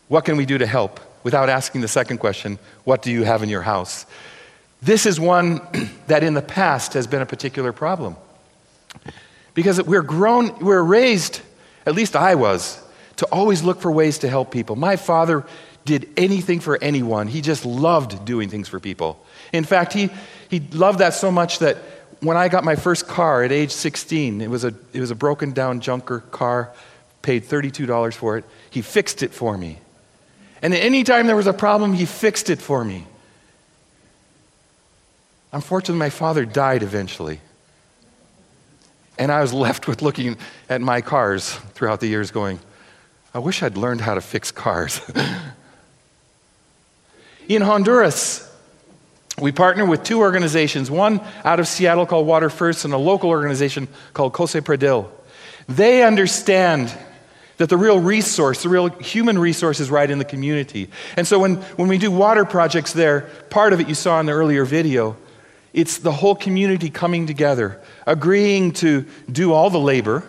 what 0.10 0.26
can 0.26 0.36
we 0.36 0.46
do 0.46 0.58
to 0.58 0.66
help? 0.66 1.00
Without 1.24 1.48
asking 1.48 1.80
the 1.80 1.88
second 1.88 2.18
question, 2.18 2.60
what 2.84 3.02
do 3.02 3.14
you 3.14 3.24
have 3.24 3.42
in 3.42 3.48
your 3.48 3.62
house? 3.62 4.06
This 4.82 5.06
is 5.06 5.22
one 5.22 5.62
that 6.08 6.22
in 6.22 6.34
the 6.34 6.42
past 6.42 6.96
has 6.96 7.08
been 7.08 7.22
a 7.22 7.26
particular 7.26 7.72
problem. 7.72 8.18
Because 9.54 9.82
we're 9.82 10.02
grown, 10.02 10.60
we're 10.60 10.84
raised, 10.84 11.40
at 11.86 11.96
least 11.96 12.18
I 12.18 12.36
was, 12.36 12.78
to 13.16 13.26
always 13.28 13.64
look 13.64 13.80
for 13.80 13.90
ways 13.90 14.18
to 14.18 14.30
help 14.30 14.52
people. 14.52 14.76
My 14.76 14.98
father 14.98 15.46
did 15.86 16.10
anything 16.18 16.60
for 16.60 16.78
anyone, 16.84 17.30
he 17.30 17.40
just 17.40 17.66
loved 17.66 18.26
doing 18.26 18.50
things 18.50 18.68
for 18.68 18.82
people. 18.82 19.26
In 19.54 19.64
fact, 19.64 19.94
he, 19.94 20.10
he 20.50 20.60
loved 20.60 21.00
that 21.00 21.14
so 21.14 21.32
much 21.32 21.60
that 21.60 21.78
when 22.24 22.38
I 22.38 22.48
got 22.48 22.64
my 22.64 22.76
first 22.76 23.08
car 23.08 23.44
at 23.44 23.52
age 23.52 23.72
16, 23.72 24.42
it 24.42 24.50
was 24.50 24.64
a, 24.64 24.74
it 24.94 25.00
was 25.00 25.12
a 25.12 25.16
broken 25.16 25.52
down 25.52 25.82
junker 25.82 26.20
car, 26.20 26.72
paid 27.22 27.44
$32 27.44 28.14
for 28.14 28.38
it. 28.38 28.46
He 28.70 28.82
fixed 28.82 29.24
it 29.24 29.34
for 29.34 29.58
me. 29.58 29.80
And 30.62 30.74
anytime 30.74 31.28
there 31.28 31.36
was 31.36 31.48
a 31.48 31.54
problem, 31.54 31.94
he 31.94 32.06
fixed 32.06 32.50
it 32.50 32.62
for 32.62 32.86
me. 32.86 33.06
Unfortunately, 35.52 36.00
my 36.00 36.10
father 36.10 36.46
died 36.46 36.82
eventually. 36.82 37.42
And 39.18 39.32
I 39.32 39.42
was 39.42 39.54
left 39.54 39.88
with 39.88 40.02
looking 40.02 40.38
at 40.70 40.82
my 40.82 41.02
cars 41.02 41.54
throughout 41.74 42.00
the 42.00 42.08
years 42.08 42.32
going, 42.32 42.60
I 43.34 43.40
wish 43.40 43.64
I'd 43.64 43.78
learned 43.78 44.02
how 44.02 44.14
to 44.14 44.22
fix 44.22 44.52
cars. 44.52 45.02
In 47.48 47.62
Honduras, 47.62 48.50
We 49.40 49.52
partner 49.52 49.86
with 49.86 50.04
two 50.04 50.20
organizations, 50.20 50.92
one 50.92 51.20
out 51.44 51.60
of 51.60 51.68
Seattle 51.68 52.06
called 52.06 52.28
Water 52.28 52.50
First, 52.50 52.86
and 52.86 52.94
a 52.94 52.98
local 52.98 53.30
organization 53.30 53.88
called 54.14 54.34
COCEPRADIL. 54.34 55.10
They 55.68 56.04
understand 56.04 56.96
that 57.58 57.70
the 57.70 57.78
real 57.78 58.00
resource, 58.00 58.64
the 58.64 58.70
real 58.70 58.90
human 58.90 59.40
resource, 59.40 59.80
is 59.80 59.90
right 59.90 60.10
in 60.10 60.18
the 60.20 60.26
community. 60.26 60.90
And 61.18 61.26
so 61.26 61.40
when, 61.40 61.56
when 61.78 61.88
we 61.88 61.98
do 61.98 62.12
water 62.12 62.46
projects 62.46 62.94
there, 62.94 63.22
part 63.50 63.74
of 63.74 63.80
it 63.80 63.88
you 63.88 63.96
saw 63.96 64.20
in 64.20 64.26
the 64.26 64.34
earlier 64.34 64.66
video, 64.66 65.18
it's 65.74 65.98
the 65.98 66.12
whole 66.12 66.36
community 66.36 66.90
coming 66.90 67.26
together, 67.26 67.82
agreeing 68.06 68.74
to 68.74 69.06
do 69.32 69.54
all 69.54 69.70
the 69.70 69.80
labor, 69.80 70.24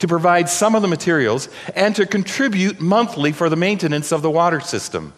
to 0.00 0.08
provide 0.08 0.48
some 0.48 0.74
of 0.74 0.82
the 0.82 0.88
materials, 0.88 1.48
and 1.74 1.96
to 1.96 2.06
contribute 2.06 2.80
monthly 2.80 3.32
for 3.32 3.48
the 3.48 3.56
maintenance 3.56 4.12
of 4.12 4.20
the 4.20 4.30
water 4.30 4.60
system. 4.60 5.12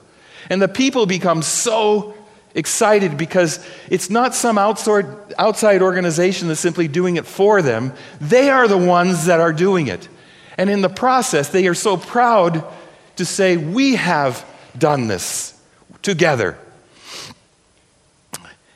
And 0.51 0.61
the 0.61 0.69
people 0.69 1.07
become 1.07 1.43
so 1.43 2.15
excited 2.55 3.17
because 3.17 3.65
it's 3.89 4.11
not 4.11 4.35
some 4.35 4.59
outside, 4.59 5.83
organization 5.83 6.49
that's 6.49 6.61
simply 6.61 6.89
doing 6.89 7.17
it 7.17 7.27
for 7.27 7.63
them. 7.63 7.93
They 8.21 8.51
are 8.51 8.69
the 8.69 8.79
ones 8.79 9.27
that 9.27 9.41
are 9.41 9.53
doing 9.53 9.89
it. 9.89 10.09
And 10.59 10.69
in 10.69 10.83
the 10.83 10.89
process, 10.89 11.49
they 11.49 11.67
are 11.67 11.75
so 11.75 11.97
proud 11.97 12.65
to 13.17 13.25
say, 13.25 13.57
We 13.57 13.97
have 13.97 14.45
done 14.77 15.07
this 15.07 15.59
together. 16.03 16.59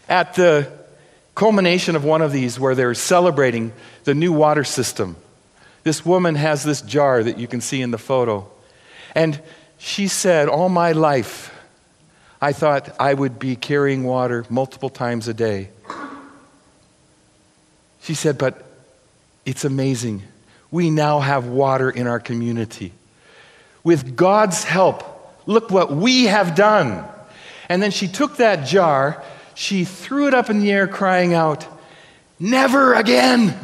At 0.08 0.34
the 0.34 0.72
culmination 1.34 1.96
of 1.96 2.04
one 2.04 2.22
of 2.22 2.32
these, 2.32 2.58
where 2.58 2.74
they're 2.74 2.94
celebrating 2.94 3.72
the 4.04 4.14
new 4.14 4.32
water 4.32 4.64
system, 4.64 5.16
this 5.82 6.04
woman 6.04 6.34
has 6.34 6.64
this 6.64 6.80
jar 6.80 7.22
that 7.22 7.38
you 7.38 7.46
can 7.46 7.60
see 7.60 7.82
in 7.82 7.90
the 7.90 7.98
photo. 7.98 8.48
And 9.14 9.40
she 9.78 10.08
said, 10.08 10.48
All 10.48 10.68
my 10.68 10.92
life, 10.92 11.52
I 12.40 12.53
thought 12.53 12.94
I 13.01 13.14
would 13.14 13.38
be 13.38 13.57
carrying 13.57 14.05
water 14.05 14.44
multiple 14.51 14.90
times 14.90 15.29
a 15.29 15.35
day. 15.35 15.70
She 18.03 18.14
said, 18.14 18.38
But 18.38 18.62
it's 19.44 19.64
amazing. 19.64 20.22
We 20.70 20.90
now 20.90 21.20
have 21.20 21.46
water 21.46 21.90
in 21.90 22.07
our 22.07 22.20
community. 22.20 22.92
With 23.83 24.16
God's 24.16 24.64
help, 24.64 25.05
look 25.46 25.70
what 25.70 25.92
we 25.92 26.25
have 26.25 26.55
done. 26.55 27.05
And 27.68 27.83
then 27.83 27.90
she 27.90 28.09
took 28.09 28.37
that 28.37 28.66
jar, 28.66 29.22
she 29.55 29.85
threw 29.85 30.29
it 30.29 30.35
up 30.35 30.51
in 30.51 30.61
the 30.61 30.70
air, 30.70 30.87
crying 30.87 31.35
out, 31.35 31.66
Never 32.38 32.94
again! 32.94 33.57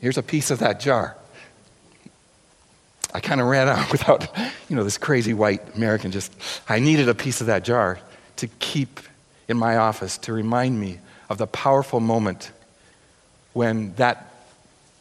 Here's 0.00 0.18
a 0.18 0.22
piece 0.22 0.50
of 0.50 0.60
that 0.60 0.80
jar. 0.80 1.16
I 3.16 3.20
kind 3.20 3.40
of 3.40 3.46
ran 3.46 3.66
out 3.66 3.90
without, 3.92 4.28
you 4.68 4.76
know, 4.76 4.84
this 4.84 4.98
crazy 4.98 5.32
white 5.32 5.74
American 5.74 6.10
just, 6.10 6.34
I 6.68 6.80
needed 6.80 7.08
a 7.08 7.14
piece 7.14 7.40
of 7.40 7.46
that 7.46 7.64
jar 7.64 7.98
to 8.36 8.46
keep 8.58 9.00
in 9.48 9.56
my 9.56 9.78
office 9.78 10.18
to 10.18 10.34
remind 10.34 10.78
me 10.78 10.98
of 11.30 11.38
the 11.38 11.46
powerful 11.46 11.98
moment 11.98 12.50
when 13.54 13.94
that, 13.94 14.34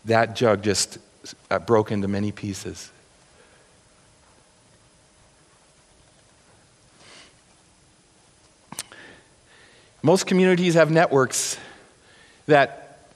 that 0.05 0.33
jug 0.33 0.63
just 0.63 0.97
uh, 1.51 1.59
broke 1.59 1.91
into 1.91 2.07
many 2.07 2.31
pieces. 2.31 2.89
Most 10.01 10.25
communities 10.25 10.75
have 10.75 10.89
networks 10.89 11.57
that 12.45 13.09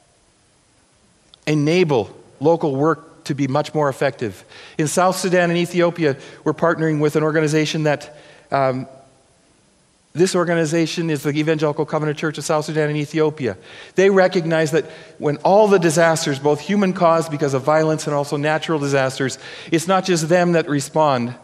enable 1.47 2.13
local 2.41 2.75
work 2.75 3.08
to 3.29 3.35
be 3.35 3.47
much 3.47 3.73
more 3.73 3.89
effective. 3.89 4.43
In 4.77 4.87
South 4.87 5.15
Sudan 5.15 5.49
and 5.49 5.57
Ethiopia, 5.57 6.17
we're 6.43 6.53
partnering 6.53 6.99
with 6.99 7.15
an 7.15 7.23
organization 7.23 7.83
that 7.83 8.17
um, 8.51 8.87
this 10.13 10.35
organization 10.35 11.11
is 11.11 11.21
the 11.21 11.29
Evangelical 11.29 11.85
Covenant 11.85 12.17
Church 12.17 12.39
of 12.39 12.43
South 12.43 12.65
Sudan 12.65 12.89
and 12.89 12.97
Ethiopia. 12.97 13.55
They 13.93 14.09
recognize 14.09 14.71
that 14.71 14.85
when 15.19 15.37
all 15.37 15.67
the 15.67 15.77
disasters, 15.77 16.39
both 16.39 16.59
human 16.59 16.91
caused 16.91 17.29
because 17.29 17.53
of 17.53 17.61
violence 17.61 18.07
and 18.07 18.15
also 18.15 18.35
natural 18.35 18.79
disasters, 18.79 19.37
it's 19.71 19.87
not 19.87 20.05
just 20.05 20.27
them 20.27 20.53
that 20.53 20.67
respond, 20.67 21.35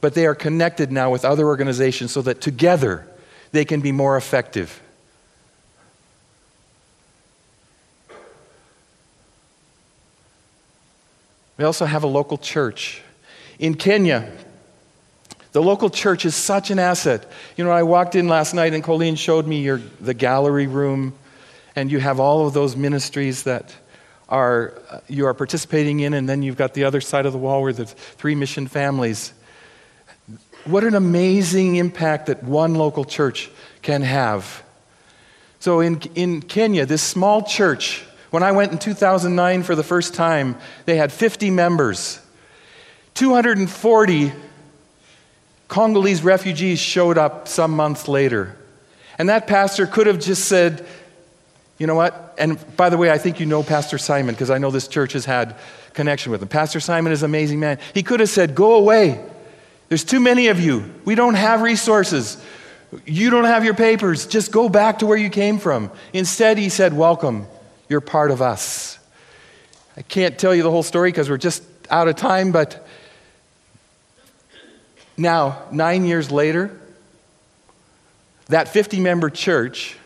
but 0.00 0.14
they 0.14 0.26
are 0.26 0.34
connected 0.34 0.90
now 0.90 1.12
with 1.12 1.24
other 1.24 1.46
organizations 1.46 2.10
so 2.10 2.20
that 2.22 2.40
together 2.40 3.06
they 3.52 3.64
can 3.64 3.80
be 3.80 3.92
more 3.92 4.16
effective. 4.16 4.81
We 11.62 11.66
also 11.66 11.84
have 11.84 12.02
a 12.02 12.08
local 12.08 12.38
church. 12.38 13.02
In 13.60 13.76
Kenya, 13.76 14.28
the 15.52 15.62
local 15.62 15.90
church 15.90 16.24
is 16.24 16.34
such 16.34 16.72
an 16.72 16.80
asset. 16.80 17.30
You 17.56 17.62
know, 17.62 17.70
I 17.70 17.84
walked 17.84 18.16
in 18.16 18.26
last 18.26 18.52
night 18.52 18.74
and 18.74 18.82
Colleen 18.82 19.14
showed 19.14 19.46
me 19.46 19.62
your, 19.62 19.80
the 20.00 20.12
gallery 20.12 20.66
room, 20.66 21.14
and 21.76 21.88
you 21.88 22.00
have 22.00 22.18
all 22.18 22.48
of 22.48 22.52
those 22.52 22.74
ministries 22.74 23.44
that 23.44 23.76
are, 24.28 24.74
uh, 24.90 24.98
you 25.06 25.24
are 25.26 25.34
participating 25.34 26.00
in, 26.00 26.14
and 26.14 26.28
then 26.28 26.42
you've 26.42 26.56
got 26.56 26.74
the 26.74 26.82
other 26.82 27.00
side 27.00 27.26
of 27.26 27.32
the 27.32 27.38
wall 27.38 27.62
where 27.62 27.72
the 27.72 27.86
three 27.86 28.34
mission 28.34 28.66
families. 28.66 29.32
What 30.64 30.82
an 30.82 30.96
amazing 30.96 31.76
impact 31.76 32.26
that 32.26 32.42
one 32.42 32.74
local 32.74 33.04
church 33.04 33.48
can 33.82 34.02
have. 34.02 34.64
So 35.60 35.78
in, 35.78 36.00
in 36.16 36.42
Kenya, 36.42 36.86
this 36.86 37.02
small 37.02 37.44
church 37.44 38.04
when 38.32 38.42
I 38.42 38.50
went 38.52 38.72
in 38.72 38.78
2009 38.78 39.62
for 39.62 39.74
the 39.74 39.82
first 39.82 40.14
time, 40.14 40.56
they 40.86 40.96
had 40.96 41.12
50 41.12 41.50
members. 41.50 42.18
240 43.12 44.32
Congolese 45.68 46.24
refugees 46.24 46.78
showed 46.78 47.18
up 47.18 47.46
some 47.46 47.72
months 47.72 48.08
later. 48.08 48.56
And 49.18 49.28
that 49.28 49.46
pastor 49.46 49.86
could 49.86 50.06
have 50.06 50.18
just 50.18 50.46
said, 50.46 50.86
you 51.76 51.86
know 51.86 51.94
what? 51.94 52.34
And 52.38 52.58
by 52.74 52.88
the 52.88 52.96
way, 52.96 53.10
I 53.10 53.18
think 53.18 53.38
you 53.38 53.44
know 53.44 53.62
Pastor 53.62 53.98
Simon 53.98 54.34
because 54.34 54.48
I 54.48 54.56
know 54.56 54.70
this 54.70 54.88
church 54.88 55.12
has 55.12 55.26
had 55.26 55.54
connection 55.92 56.32
with 56.32 56.40
him. 56.40 56.48
Pastor 56.48 56.80
Simon 56.80 57.12
is 57.12 57.22
an 57.22 57.30
amazing 57.30 57.60
man. 57.60 57.78
He 57.92 58.02
could 58.02 58.20
have 58.20 58.30
said, 58.30 58.54
Go 58.54 58.76
away. 58.76 59.22
There's 59.90 60.04
too 60.04 60.20
many 60.20 60.48
of 60.48 60.58
you. 60.58 60.90
We 61.04 61.16
don't 61.16 61.34
have 61.34 61.60
resources. 61.60 62.42
You 63.04 63.28
don't 63.28 63.44
have 63.44 63.62
your 63.62 63.74
papers. 63.74 64.26
Just 64.26 64.52
go 64.52 64.70
back 64.70 65.00
to 65.00 65.06
where 65.06 65.18
you 65.18 65.28
came 65.28 65.58
from. 65.58 65.90
Instead, 66.14 66.56
he 66.56 66.70
said, 66.70 66.94
Welcome. 66.94 67.46
You're 67.92 68.00
part 68.00 68.30
of 68.30 68.40
us. 68.40 68.98
I 69.98 70.00
can't 70.00 70.38
tell 70.38 70.54
you 70.54 70.62
the 70.62 70.70
whole 70.70 70.82
story 70.82 71.10
because 71.10 71.28
we're 71.28 71.36
just 71.36 71.62
out 71.90 72.08
of 72.08 72.16
time, 72.16 72.50
but 72.50 72.88
now, 75.18 75.64
nine 75.70 76.06
years 76.06 76.30
later, 76.30 76.74
that 78.46 78.68
50 78.68 78.98
member 79.00 79.28
church 79.28 79.98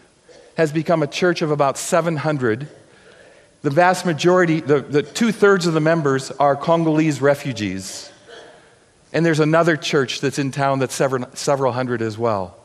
has 0.57 0.73
become 0.73 1.05
a 1.05 1.07
church 1.07 1.43
of 1.43 1.53
about 1.53 1.79
700. 1.79 2.67
The 3.63 3.71
vast 3.71 4.05
majority, 4.05 4.59
the, 4.59 4.81
the 4.81 5.05
two 5.05 5.31
thirds 5.31 5.69
of 5.69 5.73
the 5.73 5.81
members 5.81 6.33
are 6.33 6.57
Congolese 6.57 7.21
refugees. 7.21 8.11
And 9.13 9.25
there's 9.25 9.39
another 9.39 9.77
church 9.77 10.21
that's 10.21 10.41
in 10.41 10.51
town 10.51 10.81
that's 10.81 10.93
several, 10.93 11.29
several 11.35 11.71
hundred 11.71 12.03
as 12.03 12.19
well. 12.19 12.59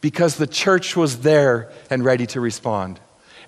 Because 0.00 0.34
the 0.34 0.48
church 0.48 0.96
was 0.96 1.20
there 1.20 1.70
and 1.90 2.04
ready 2.04 2.26
to 2.26 2.40
respond. 2.40 2.98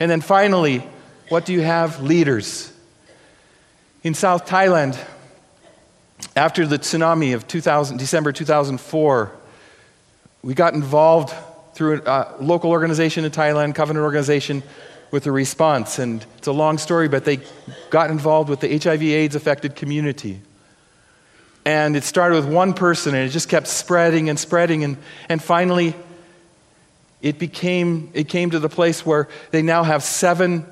And 0.03 0.11
then 0.11 0.21
finally, 0.21 0.83
what 1.29 1.47
do 1.47 1.53
you 1.53 1.61
have? 1.61 2.03
Leaders. 2.03 2.73
In 4.03 4.15
South 4.15 4.47
Thailand, 4.47 4.99
after 6.35 6.67
the 6.67 6.77
tsunami 6.77 7.37
of 7.37 7.47
2000, 7.47 7.99
December 7.99 8.33
2004, 8.33 9.31
we 10.43 10.55
got 10.55 10.75
involved 10.75 11.33
through 11.75 12.03
a 12.05 12.35
local 12.41 12.73
organization 12.73 13.25
in 13.25 13.31
Thailand, 13.31 13.77
Covenant 13.77 14.03
organization, 14.03 14.65
with 15.13 15.29
a 15.29 15.31
response. 15.31 16.01
And 16.01 16.27
it's 16.37 16.49
a 16.49 16.53
long 16.53 16.79
story, 16.79 17.07
but 17.07 17.25
they 17.25 17.39
got 17.91 18.11
involved 18.11 18.51
with 18.51 18.59
the 18.59 18.77
HIV 18.77 19.05
AIDS 19.05 19.37
affected 19.37 19.77
community. 19.77 20.41
And 21.65 21.95
it 21.95 22.03
started 22.03 22.35
with 22.45 22.53
one 22.53 22.75
person, 22.75 23.15
and 23.15 23.29
it 23.29 23.31
just 23.31 23.49
kept 23.49 23.69
spreading 23.69 24.29
and 24.29 24.37
spreading. 24.37 24.83
And, 24.83 24.97
and 25.29 25.41
finally, 25.41 25.95
it 27.23 27.39
became 27.39 28.11
it 28.13 28.29
came 28.29 28.51
to 28.51 28.59
the 28.59 28.69
place 28.69 29.07
where 29.07 29.29
they 29.53 29.63
now 29.63 29.83
have 29.85 30.03
seven 30.03 30.67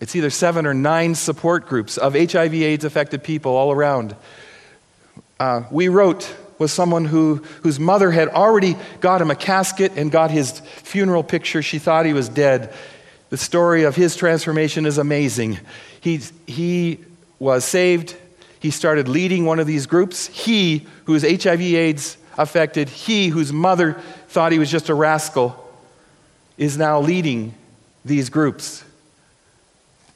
it's 0.00 0.14
either 0.14 0.30
seven 0.30 0.66
or 0.66 0.74
nine 0.74 1.14
support 1.14 1.66
groups 1.66 1.96
of 1.96 2.14
hiv 2.14 2.54
aids 2.54 2.84
affected 2.84 3.22
people 3.22 3.56
all 3.56 3.72
around. 3.72 4.14
Uh, 5.40 5.62
we 5.70 5.88
wrote 5.88 6.34
with 6.58 6.70
someone 6.70 7.04
who, 7.04 7.36
whose 7.62 7.78
mother 7.78 8.10
had 8.10 8.28
already 8.28 8.76
got 9.00 9.20
him 9.20 9.30
a 9.30 9.34
casket 9.34 9.92
and 9.96 10.10
got 10.10 10.30
his 10.30 10.60
funeral 10.60 11.22
picture. 11.22 11.62
She 11.62 11.78
thought 11.78 12.06
he 12.06 12.12
was 12.12 12.28
dead. 12.28 12.72
The 13.28 13.36
story 13.36 13.84
of 13.84 13.96
his 13.96 14.16
transformation 14.16 14.86
is 14.86 14.98
amazing. 14.98 15.58
He, 16.00 16.20
he 16.46 17.00
was 17.38 17.64
saved. 17.64 18.16
He 18.60 18.70
started 18.70 19.08
leading 19.08 19.44
one 19.44 19.58
of 19.58 19.66
these 19.66 19.86
groups. 19.86 20.28
He 20.28 20.86
who 21.04 21.14
is 21.14 21.22
hiv 21.22 21.60
aids 21.60 22.16
affected 22.38 22.88
he 22.88 23.28
whose 23.28 23.52
mother 23.52 23.94
thought 24.28 24.52
he 24.52 24.58
was 24.58 24.70
just 24.70 24.88
a 24.88 24.94
rascal, 24.94 25.62
is 26.58 26.76
now 26.76 27.00
leading 27.00 27.54
these 28.04 28.28
groups. 28.30 28.84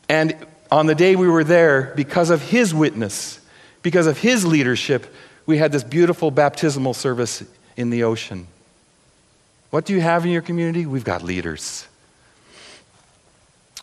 And 0.09 0.37
on 0.71 0.87
the 0.87 0.95
day 0.95 1.17
we 1.17 1.29
were 1.29 1.45
there, 1.45 1.93
because 1.97 2.31
of 2.31 2.43
his 2.43 2.75
witness, 2.75 3.41
because 3.83 4.07
of 4.07 4.19
his 4.19 4.45
leadership, 4.45 5.13
we 5.47 5.59
had 5.59 5.73
this 5.73 5.85
beautiful 5.85 6.31
baptismal 6.31 6.95
service 6.95 7.43
in 7.77 7.91
the 7.91 8.05
ocean. 8.05 8.47
What 9.71 9.85
do 9.85 9.95
you 9.95 10.01
have 10.01 10.25
in 10.25 10.31
your 10.33 10.43
community? 10.43 10.87
We've 10.87 11.05
got 11.05 11.23
leaders. 11.23 11.87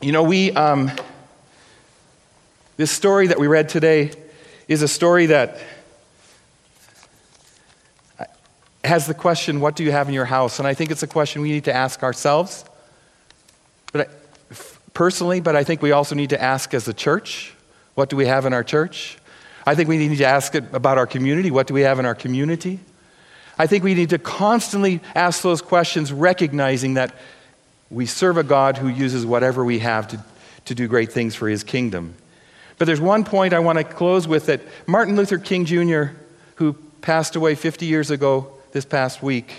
You 0.02 0.12
know, 0.12 0.24
we, 0.24 0.52
um, 0.52 0.92
this 2.76 2.92
story 2.92 3.28
that 3.28 3.40
we 3.40 3.48
read 3.48 3.70
today 3.70 4.12
is 4.68 4.82
a 4.82 4.88
story 4.88 5.28
that 5.28 5.60
has 8.88 9.08
the 9.08 9.14
question, 9.14 9.60
What 9.60 9.76
do 9.76 9.84
you 9.84 9.92
have 9.92 10.08
in 10.08 10.14
your 10.14 10.26
house? 10.26 10.60
And 10.60 10.68
I 10.68 10.74
think 10.74 10.92
it's 10.92 11.04
a 11.04 11.08
question 11.08 11.42
we 11.42 11.52
need 11.52 11.66
to 11.66 11.74
ask 11.74 12.04
ourselves, 12.04 12.66
but 13.92 14.10
personally, 14.94 15.40
but 15.40 15.56
I 15.56 15.64
think 15.64 15.82
we 15.82 15.92
also 15.92 16.16
need 16.16 16.32
to 16.32 16.42
ask 16.42 16.74
as 16.74 16.88
a 16.88 16.94
church, 16.94 17.54
What 17.96 18.10
do 18.10 18.16
we 18.16 18.26
have 18.26 18.46
in 18.46 18.54
our 18.54 18.64
church? 18.64 19.18
I 19.66 19.76
think 19.76 19.90
we 19.90 19.98
need 19.98 20.18
to 20.18 20.26
ask 20.26 20.56
about 20.56 20.98
our 20.98 21.06
community. 21.06 21.52
What 21.52 21.68
do 21.68 21.74
we 21.74 21.82
have 21.82 22.00
in 22.00 22.06
our 22.06 22.16
community? 22.16 22.80
I 23.60 23.68
think 23.68 23.84
we 23.84 23.96
need 23.96 24.12
to 24.12 24.20
constantly 24.20 25.02
ask 25.16 25.42
those 25.42 25.62
questions, 25.62 26.14
recognizing 26.14 26.94
that 26.94 27.14
we 27.90 28.06
serve 28.06 28.38
a 28.38 28.44
God 28.44 28.78
who 28.78 28.88
uses 28.88 29.26
whatever 29.26 29.66
we 29.66 29.80
have 29.80 30.08
to, 30.10 30.24
to 30.66 30.76
do 30.76 30.88
great 30.88 31.12
things 31.12 31.36
for 31.36 31.50
his 31.50 31.64
kingdom. 31.64 32.14
But 32.78 32.86
there's 32.86 33.02
one 33.02 33.24
point 33.24 33.54
I 33.54 33.60
want 33.60 33.78
to 33.80 33.84
close 33.84 34.28
with 34.28 34.46
that 34.46 34.62
Martin 34.86 35.16
Luther 35.16 35.38
King 35.38 35.66
Jr., 35.66 36.16
who 36.56 36.74
passed 37.02 37.36
away 37.36 37.56
50 37.56 37.86
years 37.86 38.12
ago 38.12 38.57
this 38.78 38.86
past 38.86 39.24
week, 39.24 39.56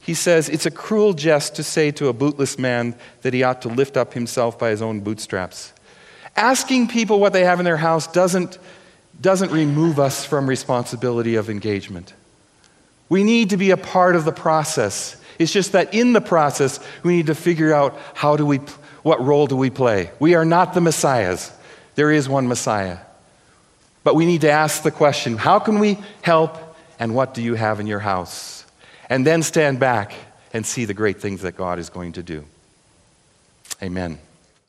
he 0.00 0.12
says, 0.12 0.50
It's 0.50 0.66
a 0.66 0.70
cruel 0.70 1.14
jest 1.14 1.56
to 1.56 1.62
say 1.62 1.90
to 1.92 2.08
a 2.08 2.12
bootless 2.12 2.58
man 2.58 2.94
that 3.22 3.32
he 3.32 3.42
ought 3.42 3.62
to 3.62 3.68
lift 3.68 3.96
up 3.96 4.12
himself 4.12 4.58
by 4.58 4.68
his 4.68 4.82
own 4.82 5.00
bootstraps. 5.00 5.72
Asking 6.36 6.88
people 6.88 7.20
what 7.20 7.32
they 7.32 7.44
have 7.44 7.58
in 7.58 7.64
their 7.64 7.78
house 7.78 8.06
doesn't, 8.06 8.58
doesn't 9.18 9.50
remove 9.50 9.98
us 9.98 10.26
from 10.26 10.46
responsibility 10.46 11.36
of 11.36 11.48
engagement. 11.48 12.12
We 13.08 13.24
need 13.24 13.48
to 13.48 13.56
be 13.56 13.70
a 13.70 13.78
part 13.78 14.14
of 14.14 14.26
the 14.26 14.32
process. 14.32 15.16
It's 15.38 15.52
just 15.52 15.72
that 15.72 15.94
in 15.94 16.12
the 16.12 16.20
process, 16.20 16.80
we 17.02 17.16
need 17.16 17.28
to 17.28 17.34
figure 17.34 17.72
out 17.72 17.98
how 18.12 18.36
do 18.36 18.44
we, 18.44 18.58
what 19.02 19.24
role 19.24 19.46
do 19.46 19.56
we 19.56 19.70
play. 19.70 20.10
We 20.18 20.34
are 20.34 20.44
not 20.44 20.74
the 20.74 20.82
messiahs. 20.82 21.50
There 21.94 22.10
is 22.10 22.28
one 22.28 22.46
Messiah. 22.46 22.98
But 24.04 24.16
we 24.16 24.26
need 24.26 24.42
to 24.42 24.50
ask 24.50 24.82
the 24.82 24.90
question 24.90 25.38
how 25.38 25.58
can 25.58 25.78
we 25.78 25.98
help 26.22 26.71
and 27.02 27.16
what 27.16 27.34
do 27.34 27.42
you 27.42 27.56
have 27.56 27.80
in 27.80 27.88
your 27.88 27.98
house? 27.98 28.64
And 29.08 29.26
then 29.26 29.42
stand 29.42 29.80
back 29.80 30.14
and 30.52 30.64
see 30.64 30.84
the 30.84 30.94
great 30.94 31.20
things 31.20 31.42
that 31.42 31.56
God 31.56 31.80
is 31.80 31.90
going 31.90 32.12
to 32.12 32.22
do. 32.22 32.44
Amen. 33.82 34.20